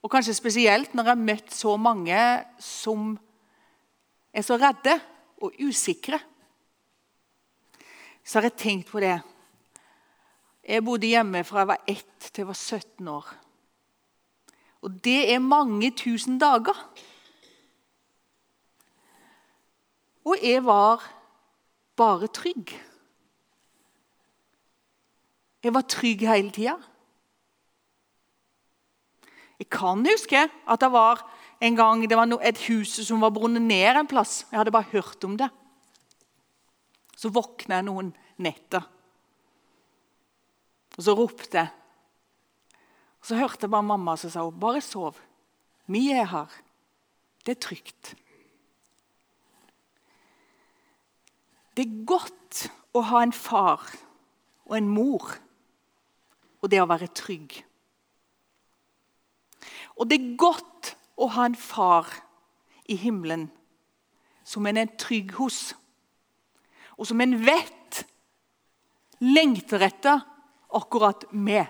og 0.00 0.12
kanskje 0.12 0.38
spesielt 0.38 0.94
når 0.94 1.04
jeg 1.04 1.12
har 1.12 1.26
møtt 1.28 1.52
så 1.52 1.76
mange 1.76 2.22
som 2.62 3.12
er 4.32 4.44
så 4.46 4.56
redde 4.56 4.96
og 5.42 5.52
usikre, 5.60 6.22
så 8.26 8.40
har 8.40 8.48
jeg 8.48 8.58
tenkt 8.58 8.90
på 8.90 9.00
det. 9.00 9.20
Jeg 10.66 10.82
bodde 10.82 11.06
hjemme 11.06 11.44
fra 11.46 11.62
jeg 11.62 11.70
var 11.70 11.82
1 11.86 12.00
til 12.26 12.42
jeg 12.42 12.48
var 12.48 12.58
17 12.58 13.08
år. 13.08 13.28
Og 14.82 14.96
det 15.04 15.20
er 15.32 15.38
mange 15.42 15.92
tusen 15.94 16.40
dager. 16.42 16.74
Og 20.26 20.42
jeg 20.42 20.64
var 20.66 21.04
bare 21.96 22.26
trygg. 22.26 22.74
Jeg 25.62 25.74
var 25.74 25.86
trygg 25.86 26.26
hele 26.26 26.50
tida. 26.50 26.74
Jeg 29.58 29.70
kan 29.70 30.02
huske 30.06 30.48
at 30.68 30.80
det 30.82 30.90
var 30.92 31.22
en 31.60 31.76
gang 31.76 32.02
det 32.10 32.18
var 32.18 32.28
et 32.42 32.58
hus 32.66 32.98
som 33.06 33.22
var 33.22 33.30
brunnet 33.30 33.62
ned 33.62 33.96
en 33.96 34.10
plass. 34.10 34.46
Jeg 34.50 34.58
hadde 34.58 34.74
bare 34.74 34.90
hørt 34.92 35.24
om 35.24 35.38
det. 35.38 35.48
Så 37.16 37.32
våkna 37.32 37.80
jeg 37.80 37.88
noen 37.88 38.12
netter. 38.44 38.84
Og 40.96 41.04
så 41.04 41.14
ropte 41.16 41.58
jeg. 41.58 41.72
Og 43.20 43.26
Så 43.26 43.40
hørte 43.40 43.64
jeg 43.64 43.72
bare 43.72 43.88
mamma 43.88 44.16
som 44.20 44.30
sa 44.30 44.44
bare 44.50 44.80
sov. 44.84 45.16
Vi 45.86 46.10
er 46.12 46.28
her. 46.30 46.52
Det 47.44 47.56
er 47.56 47.60
trygt. 47.60 48.14
Det 51.76 51.84
er 51.84 52.04
godt 52.08 52.66
å 52.96 53.02
ha 53.10 53.22
en 53.22 53.34
far 53.36 53.82
og 54.66 54.76
en 54.78 54.88
mor, 54.88 55.36
og 56.62 56.70
det 56.72 56.80
å 56.80 56.88
være 56.88 57.12
trygg. 57.14 57.58
Og 59.96 60.08
det 60.08 60.16
er 60.16 60.38
godt 60.40 60.94
å 61.20 61.28
ha 61.36 61.44
en 61.46 61.58
far 61.58 62.08
i 62.88 62.96
himmelen 62.96 63.48
som 64.46 64.66
en 64.66 64.80
er 64.80 64.96
trygg 64.98 65.36
hos, 65.36 65.74
og 66.96 67.08
som 67.08 67.20
en 67.20 67.36
vet 67.44 68.02
lengter 69.20 69.84
etter 69.86 70.22
akkurat 70.76 71.24
med 71.32 71.66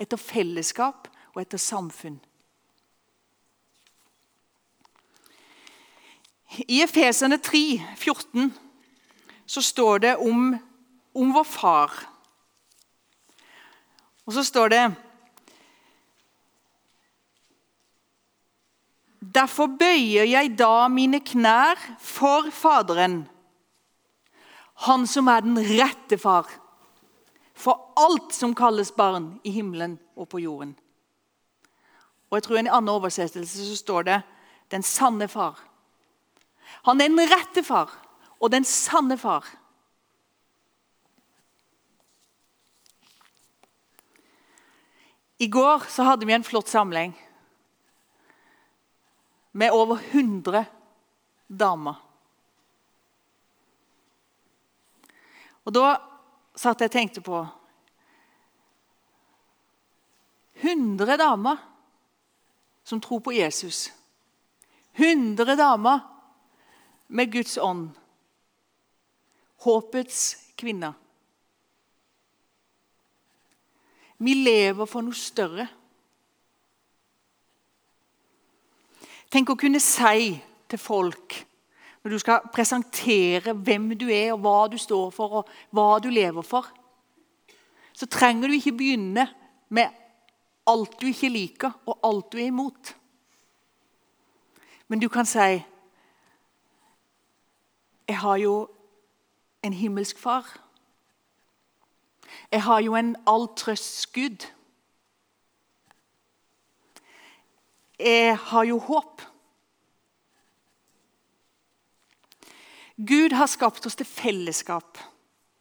etter 0.00 0.18
fellesskap 0.18 1.08
og 1.32 1.42
etter 1.42 1.60
samfunn. 1.60 2.18
I 6.68 6.82
Efesene 6.84 7.38
3, 7.40 7.80
14, 7.96 8.50
så 9.46 9.62
står 9.64 10.02
det 10.04 10.16
om, 10.20 10.50
om 11.16 11.32
vår 11.32 11.46
far. 11.48 11.94
Og 14.28 14.36
så 14.36 14.44
står 14.44 14.74
det 14.74 14.82
Derfor 19.32 19.70
bøyer 19.80 20.26
jeg 20.28 20.50
da 20.58 20.88
mine 20.92 21.22
knær 21.24 21.78
for 22.02 22.50
Faderen, 22.52 23.22
Han 24.82 25.06
som 25.06 25.28
er 25.30 25.44
den 25.44 25.58
rette 25.78 26.18
far 26.18 26.48
for 27.54 27.92
alt 28.00 28.32
som 28.34 28.54
kalles 28.58 28.90
barn 28.96 29.36
i 29.46 29.52
himmelen 29.54 29.98
og 30.18 30.28
på 30.32 30.40
jorden. 30.42 30.72
Og 32.30 32.38
jeg 32.38 32.46
tror 32.46 32.56
I 32.56 32.62
en 32.64 32.72
annen 32.72 32.94
oversettelse 32.94 33.66
så 33.68 33.76
står 33.76 34.02
det 34.02 34.22
'den 34.70 34.82
sanne 34.82 35.28
far'. 35.28 35.60
Han 36.84 37.00
er 37.00 37.08
den 37.08 37.20
rette 37.30 37.62
far 37.62 37.90
og 38.40 38.50
den 38.50 38.64
sanne 38.64 39.18
far. 39.18 39.44
I 45.38 45.48
går 45.48 45.78
så 45.88 46.02
hadde 46.02 46.26
vi 46.26 46.32
en 46.32 46.44
flott 46.44 46.68
samling 46.68 47.14
med 49.52 49.70
over 49.70 49.98
100 50.12 50.64
damer. 51.48 51.94
Og 55.64 55.74
Da 55.74 55.96
satt 56.58 56.82
jeg 56.82 56.90
og 56.90 56.92
tenkte 56.92 57.22
på 57.24 57.40
100 60.62 61.16
damer 61.16 61.56
som 62.84 63.00
tror 63.00 63.20
på 63.20 63.32
Jesus. 63.32 63.90
100 64.94 65.56
damer 65.56 66.00
med 67.06 67.32
Guds 67.32 67.58
ånd. 67.58 67.90
Håpets 69.62 70.36
kvinner. 70.58 70.92
Vi 74.22 74.34
lever 74.34 74.86
for 74.86 75.02
noe 75.02 75.18
større. 75.18 75.66
Tenk 79.32 79.50
å 79.50 79.58
kunne 79.58 79.80
si 79.82 80.36
til 80.68 80.78
folk 80.78 81.38
når 82.02 82.10
du 82.10 82.18
skal 82.18 82.40
presentere 82.52 83.52
hvem 83.52 83.92
du 83.98 84.08
er, 84.10 84.32
og 84.32 84.42
hva 84.42 84.56
du 84.70 84.78
står 84.78 85.10
for, 85.14 85.42
og 85.42 85.50
hva 85.70 85.98
du 86.02 86.10
lever 86.10 86.42
for, 86.42 86.66
så 87.92 88.06
trenger 88.06 88.48
du 88.48 88.56
ikke 88.56 88.74
begynne 88.78 89.26
med 89.68 89.88
alt 90.66 90.98
du 91.00 91.06
ikke 91.06 91.30
liker, 91.30 91.70
og 91.86 92.00
alt 92.06 92.32
du 92.32 92.38
er 92.38 92.50
imot. 92.50 92.96
Men 94.88 95.00
du 95.00 95.08
kan 95.08 95.26
si 95.26 95.62
Jeg 98.08 98.18
har 98.18 98.36
jo 98.36 98.68
en 99.62 99.72
himmelsk 99.72 100.18
far. 100.18 100.58
Jeg 102.50 102.62
har 102.62 102.80
jo 102.80 102.94
en 102.94 103.16
alltrøsts 103.26 104.06
Gud. 104.06 104.46
Jeg 107.98 108.38
har 108.38 108.64
jo 108.64 108.78
håp. 108.78 109.22
Gud 113.06 113.32
har 113.32 113.46
skapt 113.46 113.86
oss 113.86 113.96
til 113.96 114.06
fellesskap, 114.06 114.98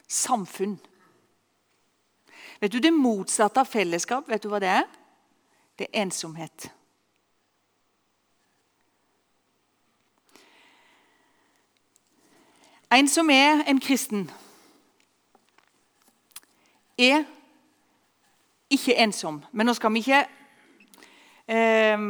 samfunn. 0.08 0.80
Vet 2.62 2.71
du 2.71 2.80
Det 2.80 2.93
motsatte 2.93 3.60
av 3.60 3.65
fellesskap, 3.65 4.30
vet 4.30 4.43
du 4.43 4.49
hva 4.49 4.60
det 4.62 4.69
er? 4.69 4.86
Det 5.80 5.88
er 5.88 6.01
ensomhet. 6.04 6.69
En 12.91 13.08
som 13.08 13.30
er 13.30 13.63
en 13.67 13.80
kristen, 13.80 14.30
er 16.97 17.23
ikke 18.69 18.97
ensom. 18.99 19.41
Men 19.51 19.65
nå 19.65 19.73
skal 19.73 19.93
vi 19.93 20.04
ikke 20.04 20.25
eh, 21.47 22.04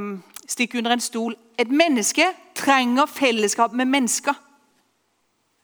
stikke 0.48 0.78
under 0.78 0.92
en 0.98 1.04
stol. 1.04 1.38
Et 1.58 1.70
menneske 1.70 2.26
trenger 2.56 3.06
fellesskap 3.06 3.72
med 3.78 3.86
mennesker. 3.86 4.34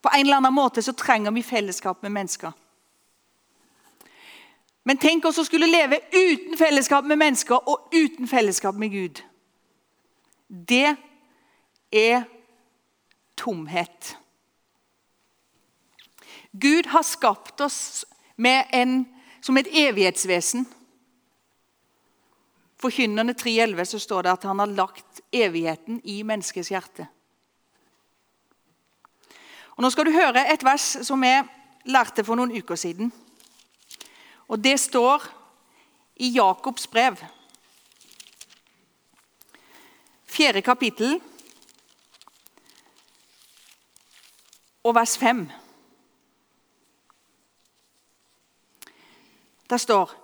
På 0.08 0.14
en 0.16 0.22
eller 0.22 0.38
annen 0.38 0.54
måte 0.54 0.84
så 0.84 0.94
trenger 0.94 1.32
vi 1.32 1.44
fellesskap 1.44 2.02
med 2.02 2.12
mennesker. 2.12 2.52
Men 4.88 4.98
tenk 4.98 5.26
oss 5.28 5.42
å 5.42 5.44
skulle 5.44 5.68
leve 5.68 5.98
uten 6.14 6.56
fellesskap 6.56 7.04
med 7.04 7.20
mennesker 7.20 7.68
og 7.68 7.92
uten 7.92 8.30
fellesskap 8.32 8.78
med 8.80 8.94
Gud. 8.94 9.20
Det 10.48 10.94
er 11.92 12.24
tomhet. 13.36 14.14
Gud 16.56 16.88
har 16.94 17.04
skapt 17.04 17.60
oss 17.68 18.06
en, 18.40 18.96
som 19.44 19.60
et 19.60 19.74
evighetsvesen. 19.76 20.64
Forkynnerne 22.80 23.36
3.11 23.36 23.92
så 23.92 24.00
står 24.00 24.24
det 24.24 24.38
at 24.38 24.48
han 24.48 24.64
har 24.64 24.72
lagt 24.72 25.22
evigheten 25.36 26.00
i 26.08 26.22
menneskets 26.24 26.72
hjerte. 26.72 27.12
Og 29.78 29.84
Nå 29.86 29.90
skal 29.94 30.08
du 30.10 30.16
høre 30.16 30.42
et 30.50 30.64
vers 30.66 30.86
som 31.06 31.22
jeg 31.24 31.46
lærte 31.86 32.24
for 32.26 32.38
noen 32.38 32.56
uker 32.58 32.76
siden. 32.76 33.12
Og 34.50 34.58
Det 34.64 34.74
står 34.82 35.28
i 36.18 36.32
Jakobs 36.34 36.88
brev, 36.90 37.20
fjerde 40.26 40.64
kapittel, 40.66 41.20
og 44.88 44.96
vers 44.96 45.18
fem. 45.18 45.46
Der 49.70 49.78
står 49.78 50.16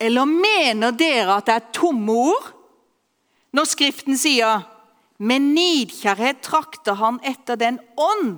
Eller 0.00 0.24
mener 0.24 0.90
dere 0.90 1.36
at 1.36 1.46
det 1.46 1.54
er 1.54 1.72
tomme 1.72 2.12
ord? 2.12 2.50
Når 3.52 3.64
Skriften 3.64 4.18
sier 4.18 4.66
med 5.18 5.40
nidkjærhet 5.40 6.42
trakter 6.44 6.98
han 7.00 7.20
etter 7.24 7.56
den 7.56 7.78
ånd 7.96 8.34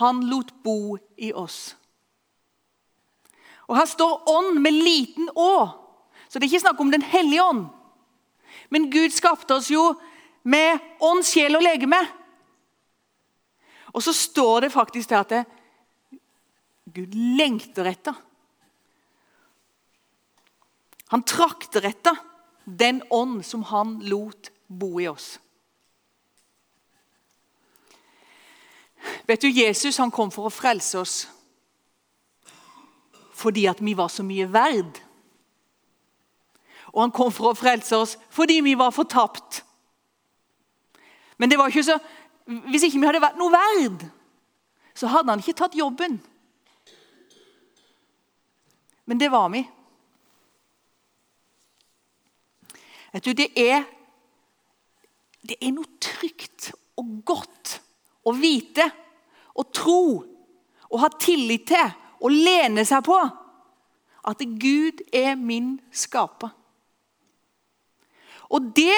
han 0.00 0.20
lot 0.28 0.52
bo 0.64 0.96
i 1.16 1.32
oss. 1.32 1.76
Og 3.66 3.78
Her 3.78 3.88
står 3.90 4.28
ånd 4.30 4.60
med 4.62 4.76
liten 4.76 5.30
å, 5.32 5.52
så 6.28 6.38
det 6.38 6.46
er 6.46 6.52
ikke 6.52 6.66
snakk 6.66 6.82
om 6.82 6.92
Den 6.92 7.02
hellige 7.06 7.42
ånd. 7.42 7.66
Men 8.70 8.90
Gud 8.90 9.14
skapte 9.14 9.56
oss 9.56 9.70
jo 9.70 9.94
med 10.46 10.78
ånd, 11.02 11.24
sjel 11.26 11.58
og 11.58 11.64
legeme. 11.64 11.98
Og 13.94 14.02
så 14.04 14.12
står 14.14 14.66
det 14.66 14.74
faktisk 14.74 15.10
der 15.10 15.22
at 15.24 15.32
det, 15.32 15.42
Gud 16.96 17.14
lengter 17.38 17.88
etter. 17.90 18.14
Han 21.14 21.24
trakter 21.26 21.86
etter 21.86 22.18
den 22.66 23.02
ånd 23.14 23.42
som 23.46 23.64
han 23.70 23.98
lot 24.10 24.50
bo 24.66 24.98
i 25.00 25.08
oss. 25.10 25.36
Vet 29.26 29.42
du, 29.42 29.48
Jesus 29.50 29.98
han 29.98 30.12
kom 30.14 30.30
for 30.30 30.48
å 30.48 30.54
frelse 30.54 31.00
oss 31.00 31.16
fordi 33.36 33.66
at 33.68 33.82
vi 33.84 33.92
var 33.92 34.08
så 34.08 34.24
mye 34.24 34.46
verd. 34.48 34.96
Og 36.94 37.02
han 37.02 37.12
kom 37.12 37.28
for 37.34 37.50
å 37.50 37.58
frelse 37.58 37.98
oss 37.98 38.14
fordi 38.32 38.62
vi 38.64 38.72
var 38.78 38.94
fortapt. 38.96 39.60
Men 41.36 41.52
det 41.52 41.58
var 41.60 41.68
ikke 41.68 41.84
så, 41.84 41.98
hvis 42.70 42.86
ikke 42.88 43.02
vi 43.02 43.10
hadde 43.10 43.20
vært 43.20 43.36
noe 43.36 43.52
verd, 43.52 44.06
så 44.96 45.10
hadde 45.12 45.34
han 45.34 45.42
ikke 45.44 45.58
tatt 45.58 45.76
jobben. 45.76 46.16
Men 49.04 49.20
det 49.20 49.28
var 49.30 49.50
vi. 49.52 49.60
Vet 53.12 53.28
du, 53.28 53.34
det 53.36 53.50
er, 53.60 53.84
det 55.44 55.60
er 55.60 55.76
noe 55.76 56.00
trygt 56.00 56.72
og 56.96 57.20
godt 57.28 57.76
å 58.26 58.32
vite 58.36 58.88
og 59.56 59.72
tro 59.74 60.02
og 60.86 61.00
ha 61.02 61.10
tillit 61.20 61.66
til 61.70 61.94
og 62.20 62.32
lene 62.32 62.84
seg 62.86 63.04
på 63.06 63.18
at 64.26 64.42
Gud 64.60 65.02
er 65.14 65.36
min 65.38 65.76
skaper. 65.94 66.50
Og 68.50 68.72
det 68.76 68.94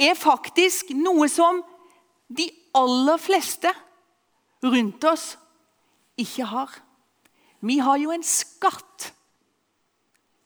er 0.00 0.16
faktisk 0.16 0.92
noe 0.96 1.28
som 1.32 1.62
de 2.28 2.48
aller 2.76 3.20
fleste 3.20 3.72
rundt 4.64 5.04
oss 5.08 5.30
ikke 6.18 6.48
har. 6.50 6.72
Vi 7.60 7.78
har 7.82 7.98
jo 8.00 8.12
en 8.12 8.24
skatt. 8.24 9.12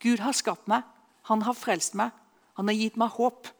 Gud 0.02 0.22
har 0.22 0.34
skapt 0.34 0.68
meg, 0.70 0.82
han 1.28 1.42
har 1.46 1.54
frelst 1.54 1.94
meg, 1.98 2.10
han 2.58 2.70
har 2.70 2.78
gitt 2.78 2.98
meg 2.98 3.14
håp. 3.14 3.50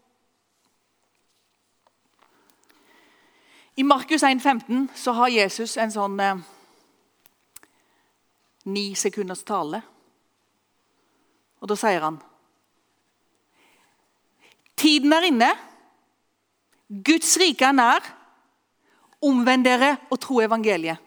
I 3.76 3.82
Markus 3.82 4.22
1,15 4.22 4.88
så 4.94 5.12
har 5.16 5.32
Jesus 5.32 5.78
en 5.80 5.92
sånn 5.92 6.18
eh, 6.20 6.40
ni 8.68 8.92
sekunders 8.98 9.44
tale. 9.48 9.80
Og 11.62 11.70
da 11.70 11.78
sier 11.78 12.04
han 12.04 12.20
Tiden 14.82 15.14
er 15.14 15.28
inne. 15.28 15.48
Guds 17.06 17.36
rike 17.38 17.68
er 17.68 17.76
nær. 17.76 18.12
Omvend 19.22 19.64
dere 19.64 19.94
og 20.10 20.18
tro 20.20 20.40
evangeliet. 20.42 20.98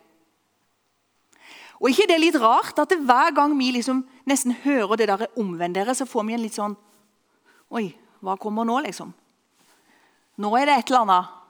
Og 1.82 1.92
ikke 1.92 2.08
det 2.08 2.16
er 2.16 2.24
litt 2.24 2.38
rart 2.40 2.80
at 2.80 2.94
hver 2.96 3.34
gang 3.36 3.54
vi 3.60 3.74
liksom 3.76 4.06
nesten 4.26 4.56
hører 4.64 4.96
det 4.96 5.08
der 5.08 5.28
'omvend 5.36 5.76
dere', 5.76 5.94
så 5.94 6.06
får 6.06 6.24
vi 6.26 6.34
en 6.34 6.42
litt 6.42 6.56
sånn 6.56 6.78
Oi, 7.70 7.98
hva 8.22 8.38
kommer 8.38 8.64
nå, 8.64 8.80
liksom? 8.86 9.14
Nå 10.38 10.56
er 10.56 10.66
det 10.66 10.78
et 10.78 10.90
eller 10.90 11.02
annet. 11.02 11.45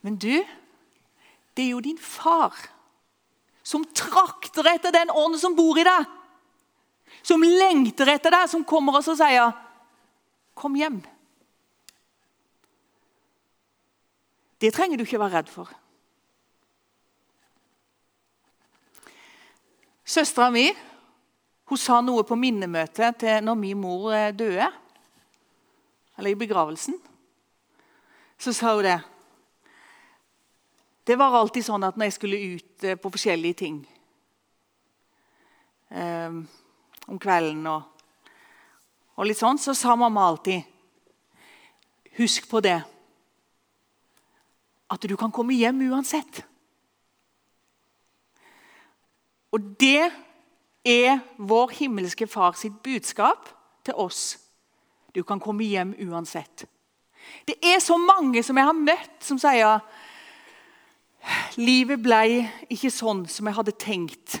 Men 0.00 0.16
du, 0.16 0.40
det 1.56 1.64
er 1.64 1.72
jo 1.74 1.82
din 1.84 1.98
far 1.98 2.56
som 3.62 3.84
trakter 3.94 4.66
etter 4.72 4.94
den 4.94 5.12
ånd 5.12 5.36
som 5.38 5.54
bor 5.54 5.78
i 5.78 5.86
deg. 5.86 6.08
Som 7.22 7.44
lengter 7.44 8.08
etter 8.08 8.32
deg, 8.32 8.48
som 8.48 8.64
kommer 8.64 8.96
og 8.98 9.04
sier 9.04 9.52
'Kom 10.54 10.74
hjem'. 10.74 11.04
Det 14.60 14.74
trenger 14.74 14.96
du 14.96 15.04
ikke 15.04 15.18
være 15.18 15.38
redd 15.38 15.48
for. 15.48 15.70
Søstera 20.04 20.50
mi 20.50 20.72
hun 21.70 21.78
sa 21.78 22.00
noe 22.00 22.24
på 22.26 22.34
minnemøtet 22.34 23.20
til 23.22 23.44
når 23.46 23.54
min 23.54 23.78
mor 23.78 24.10
eh, 24.12 24.32
døde. 24.34 24.66
Eller 26.18 26.30
i 26.30 26.34
begravelsen. 26.34 26.96
Så 28.38 28.52
sa 28.52 28.74
hun 28.74 28.84
det. 28.84 28.98
Det 31.10 31.16
var 31.18 31.34
alltid 31.34 31.64
sånn 31.66 31.82
at 31.82 31.96
når 31.98 32.06
jeg 32.06 32.14
skulle 32.14 32.38
ut 32.38 32.84
eh, 32.86 32.94
på 32.94 33.10
forskjellige 33.10 33.56
ting 33.58 33.78
um, 35.90 36.36
om 37.10 37.18
kvelden 37.18 37.64
og, 37.66 38.04
og, 39.16 39.24
litt 39.26 39.40
sånn, 39.40 39.58
så 39.58 39.74
sa 39.74 39.96
mamma 39.98 40.28
alltid 40.28 40.68
Husk 42.20 42.46
på 42.50 42.60
det 42.62 42.76
at 44.90 45.06
du 45.10 45.16
kan 45.18 45.32
komme 45.34 45.56
hjem 45.56 45.80
uansett. 45.88 46.42
Og 49.54 49.72
det 49.82 50.10
er 50.86 51.22
vår 51.38 51.74
himmelske 51.78 52.28
far 52.30 52.58
sitt 52.58 52.76
budskap 52.86 53.50
til 53.86 53.98
oss. 53.98 54.36
Du 55.14 55.24
kan 55.26 55.42
komme 55.42 55.66
hjem 55.66 55.96
uansett. 56.06 56.66
Det 57.46 57.58
er 57.62 57.82
så 57.82 57.98
mange 57.98 58.42
som 58.46 58.58
jeg 58.58 58.70
har 58.70 58.78
møtt, 58.78 59.16
som 59.24 59.38
sier 59.42 59.80
Livet 61.60 62.00
ble 62.00 62.46
ikke 62.72 62.92
sånn 62.92 63.26
som 63.28 63.48
jeg 63.48 63.56
hadde 63.58 63.76
tenkt. 63.76 64.38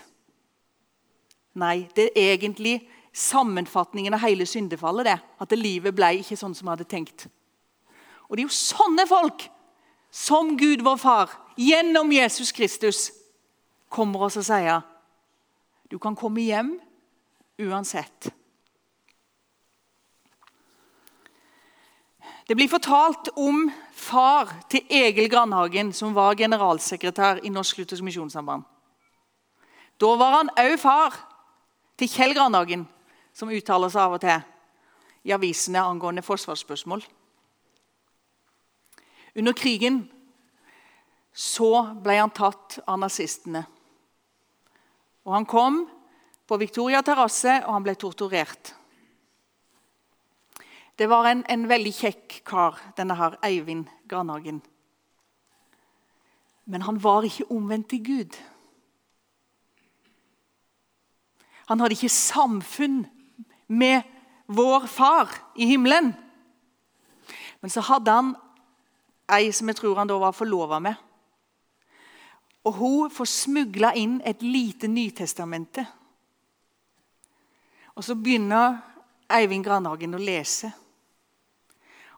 Nei, 1.60 1.84
det 1.96 2.12
er 2.14 2.36
egentlig 2.36 2.78
sammenfatningen 3.12 4.14
av 4.14 4.22
hele 4.24 4.46
syndefallet. 4.46 5.04
det, 5.04 5.18
At 5.40 5.52
livet 5.58 5.94
ble 5.94 6.14
ikke 6.20 6.38
sånn 6.38 6.54
som 6.54 6.68
jeg 6.68 6.78
hadde 6.78 6.88
tenkt. 6.88 7.26
Og 8.28 8.36
Det 8.36 8.44
er 8.44 8.48
jo 8.48 8.54
sånne 8.54 9.06
folk 9.10 9.48
som 10.10 10.56
Gud 10.56 10.82
vår 10.82 10.96
far, 10.96 11.30
gjennom 11.58 12.12
Jesus 12.12 12.52
Kristus, 12.52 13.10
kommer 13.90 14.22
oss 14.22 14.38
og 14.38 14.46
sier 14.46 14.82
du 15.90 15.98
kan 15.98 16.14
komme 16.14 16.40
hjem 16.40 16.76
uansett. 17.58 18.30
Det 22.50 22.56
blir 22.58 22.66
fortalt 22.66 23.28
om 23.38 23.68
far 23.94 24.48
til 24.66 24.82
Egil 24.90 25.28
Grandhagen, 25.30 25.92
som 25.94 26.10
var 26.16 26.34
generalsekretær 26.34 27.44
i 27.46 27.50
Norsk 27.54 27.78
Luthersk 27.78 28.02
Misjonssamband. 28.02 28.64
Da 30.02 30.08
var 30.18 30.34
han 30.34 30.50
òg 30.58 30.74
far 30.82 31.14
til 31.94 32.10
Kjell 32.10 32.34
Grandhagen, 32.34 32.82
som 33.30 33.52
uttaler 33.54 33.92
seg 33.94 34.02
av 34.02 34.16
og 34.16 34.22
til 34.24 34.42
i 35.30 35.34
avisene 35.36 35.78
angående 35.78 36.26
forsvarsspørsmål. 36.26 37.04
Under 39.38 39.54
krigen 39.54 40.02
så 41.30 41.70
ble 42.02 42.18
han 42.18 42.34
tatt 42.34 42.80
av 42.82 42.98
nazistene. 42.98 43.62
Og 45.22 45.38
Han 45.38 45.46
kom 45.46 45.84
på 46.50 46.58
Victoria 46.58 47.06
terrasse, 47.06 47.60
og 47.62 47.72
han 47.78 47.86
ble 47.86 47.94
torturert. 47.94 48.74
Det 51.00 51.08
var 51.08 51.24
en, 51.24 51.40
en 51.48 51.62
veldig 51.64 51.90
kjekk 51.96 52.34
kar, 52.44 52.74
denne 52.92 53.14
her 53.16 53.38
Eivind 53.46 53.86
Granhagen. 54.08 54.58
Men 56.68 56.82
han 56.84 56.98
var 57.00 57.24
ikke 57.24 57.46
omvendt 57.48 57.88
til 57.88 58.02
Gud. 58.04 58.36
Han 61.70 61.80
hadde 61.80 61.96
ikke 61.96 62.12
samfunn 62.12 63.06
med 63.72 64.02
vår 64.52 64.84
far 64.92 65.32
i 65.56 65.70
himmelen. 65.70 66.10
Men 67.64 67.72
så 67.72 67.80
hadde 67.88 68.18
han 68.18 68.34
ei 69.32 69.48
som 69.56 69.72
jeg 69.72 69.80
tror 69.80 69.96
han 70.02 70.12
da 70.12 70.20
var 70.20 70.36
forlova 70.36 70.82
med. 70.84 71.00
Og 72.68 72.76
hun 72.76 73.16
får 73.16 73.32
smugla 73.38 73.94
inn 73.96 74.20
et 74.20 74.44
lite 74.44 74.92
Nytestamentet. 74.92 75.88
Og 77.96 78.04
så 78.04 78.20
begynner 78.20 78.82
Eivind 79.32 79.64
Granhagen 79.64 80.20
å 80.20 80.20
lese. 80.20 80.74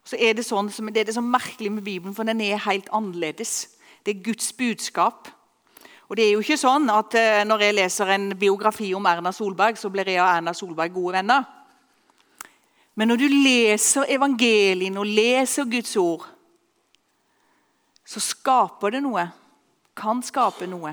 Så 0.05 0.19
er 0.19 0.35
det, 0.35 0.45
sånn, 0.47 0.71
det 0.91 1.03
er 1.03 1.09
det 1.09 1.15
så 1.15 1.23
merkelig 1.23 1.71
med 1.73 1.85
Bibelen, 1.87 2.15
for 2.15 2.27
den 2.27 2.41
er 2.43 2.63
helt 2.65 2.89
annerledes. 2.95 3.71
Det 4.03 4.17
er 4.17 4.25
Guds 4.25 4.51
budskap. 4.59 5.31
Og 6.11 6.17
det 6.19 6.27
er 6.27 6.35
jo 6.35 6.43
ikke 6.43 6.59
sånn 6.61 6.91
at 6.93 7.15
uh, 7.17 7.43
Når 7.49 7.63
jeg 7.65 7.77
leser 7.79 8.11
en 8.13 8.33
biografi 8.37 8.91
om 8.95 9.07
Erna 9.09 9.33
Solberg, 9.33 9.79
så 9.81 9.89
blir 9.89 10.11
jeg 10.11 10.21
og 10.21 10.29
Erna 10.29 10.53
Solberg 10.53 10.93
gode 10.93 11.15
venner. 11.21 11.47
Men 12.95 13.09
når 13.09 13.23
du 13.23 13.29
leser 13.31 14.11
evangelien 14.13 14.99
og 15.01 15.09
leser 15.09 15.71
Guds 15.71 15.95
ord, 15.97 16.27
så 18.05 18.21
skaper 18.21 18.93
det 18.93 19.01
noe. 19.07 19.25
Kan 19.97 20.21
skape 20.25 20.69
noe. 20.69 20.93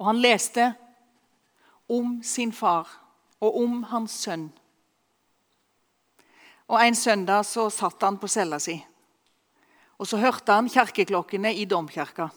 Og 0.00 0.08
han 0.08 0.18
leste 0.18 0.72
om 1.88 2.18
sin 2.26 2.50
far, 2.52 2.88
og 3.40 3.60
om 3.62 3.82
hans 3.92 4.16
sønn. 4.24 4.48
Og 6.68 6.86
En 6.86 6.94
søndag 6.94 7.44
så 7.46 7.70
satt 7.70 8.02
han 8.02 8.18
på 8.18 8.28
cella 8.28 8.58
si. 8.58 8.84
Og 9.98 10.06
Så 10.06 10.16
hørte 10.16 10.52
han 10.52 10.68
kirkeklokkene 10.68 11.54
i 11.54 11.64
domkirka. 11.64 12.28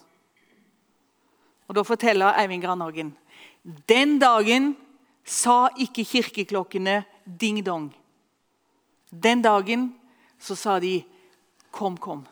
Og 1.68 1.74
Da 1.74 1.82
forteller 1.82 2.38
Eivind 2.38 2.62
Granhagen 2.62 3.16
den 3.88 4.18
dagen 4.18 4.76
sa 5.24 5.68
ikke 5.78 6.04
kirkeklokkene 6.04 7.04
ding-dong. 7.24 7.90
Den 9.10 9.42
dagen 9.42 9.94
så 10.38 10.56
sa 10.56 10.78
de 10.80 11.04
'kom, 11.70 11.98
kom'. 11.98 12.26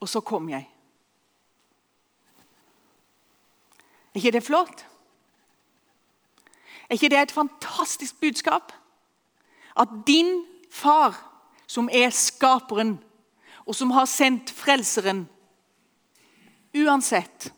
Og 0.00 0.08
så 0.08 0.20
kom 0.20 0.48
jeg. 0.48 0.68
Er 4.14 4.18
ikke 4.18 4.30
det 4.30 4.44
flott? 4.44 4.86
Er 6.90 6.94
ikke 6.94 7.08
det 7.08 7.18
et 7.18 7.32
fantastisk 7.32 8.20
budskap? 8.20 8.72
At 9.76 10.06
din 10.06 10.44
far, 10.70 11.16
som 11.66 11.88
er 11.92 12.10
skaperen, 12.10 12.98
og 13.66 13.74
som 13.74 13.90
har 13.90 14.06
sendt 14.06 14.50
frelseren 14.50 15.24
Uansett 16.74 17.52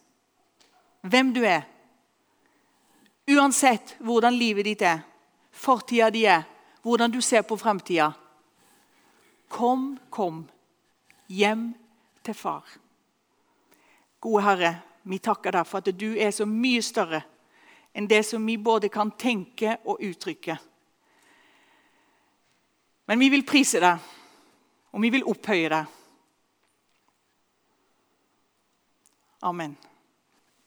hvem 1.00 1.30
du 1.32 1.40
er, 1.46 1.62
uansett 3.30 3.94
hvordan 4.04 4.34
livet 4.36 4.66
ditt 4.68 4.82
er, 4.84 5.00
fortida 5.50 6.10
di 6.12 6.26
er, 6.28 6.42
hvordan 6.84 7.10
du 7.10 7.22
ser 7.24 7.46
på 7.46 7.56
framtida 7.56 8.10
Kom, 9.48 9.94
kom 10.10 10.42
hjem 11.30 11.70
til 12.26 12.34
far. 12.34 12.66
Gode 14.20 14.42
Herre, 14.42 14.72
vi 15.06 15.20
takker 15.22 15.54
deg 15.54 15.68
for 15.70 15.78
at 15.78 15.94
du 15.94 16.08
er 16.18 16.32
så 16.34 16.44
mye 16.50 16.82
større 16.82 17.22
enn 17.96 18.08
det 18.10 18.24
som 18.26 18.42
vi 18.44 18.58
både 18.58 18.90
kan 18.92 19.12
tenke 19.16 19.78
og 19.86 20.02
uttrykke. 20.02 20.58
Men 23.06 23.18
vi 23.22 23.28
vil 23.30 23.46
prise 23.46 23.80
deg, 23.82 24.06
og 24.92 25.02
vi 25.02 25.12
vil 25.14 25.26
opphøye 25.30 25.70
deg. 25.70 25.92
Amen. 29.46 29.76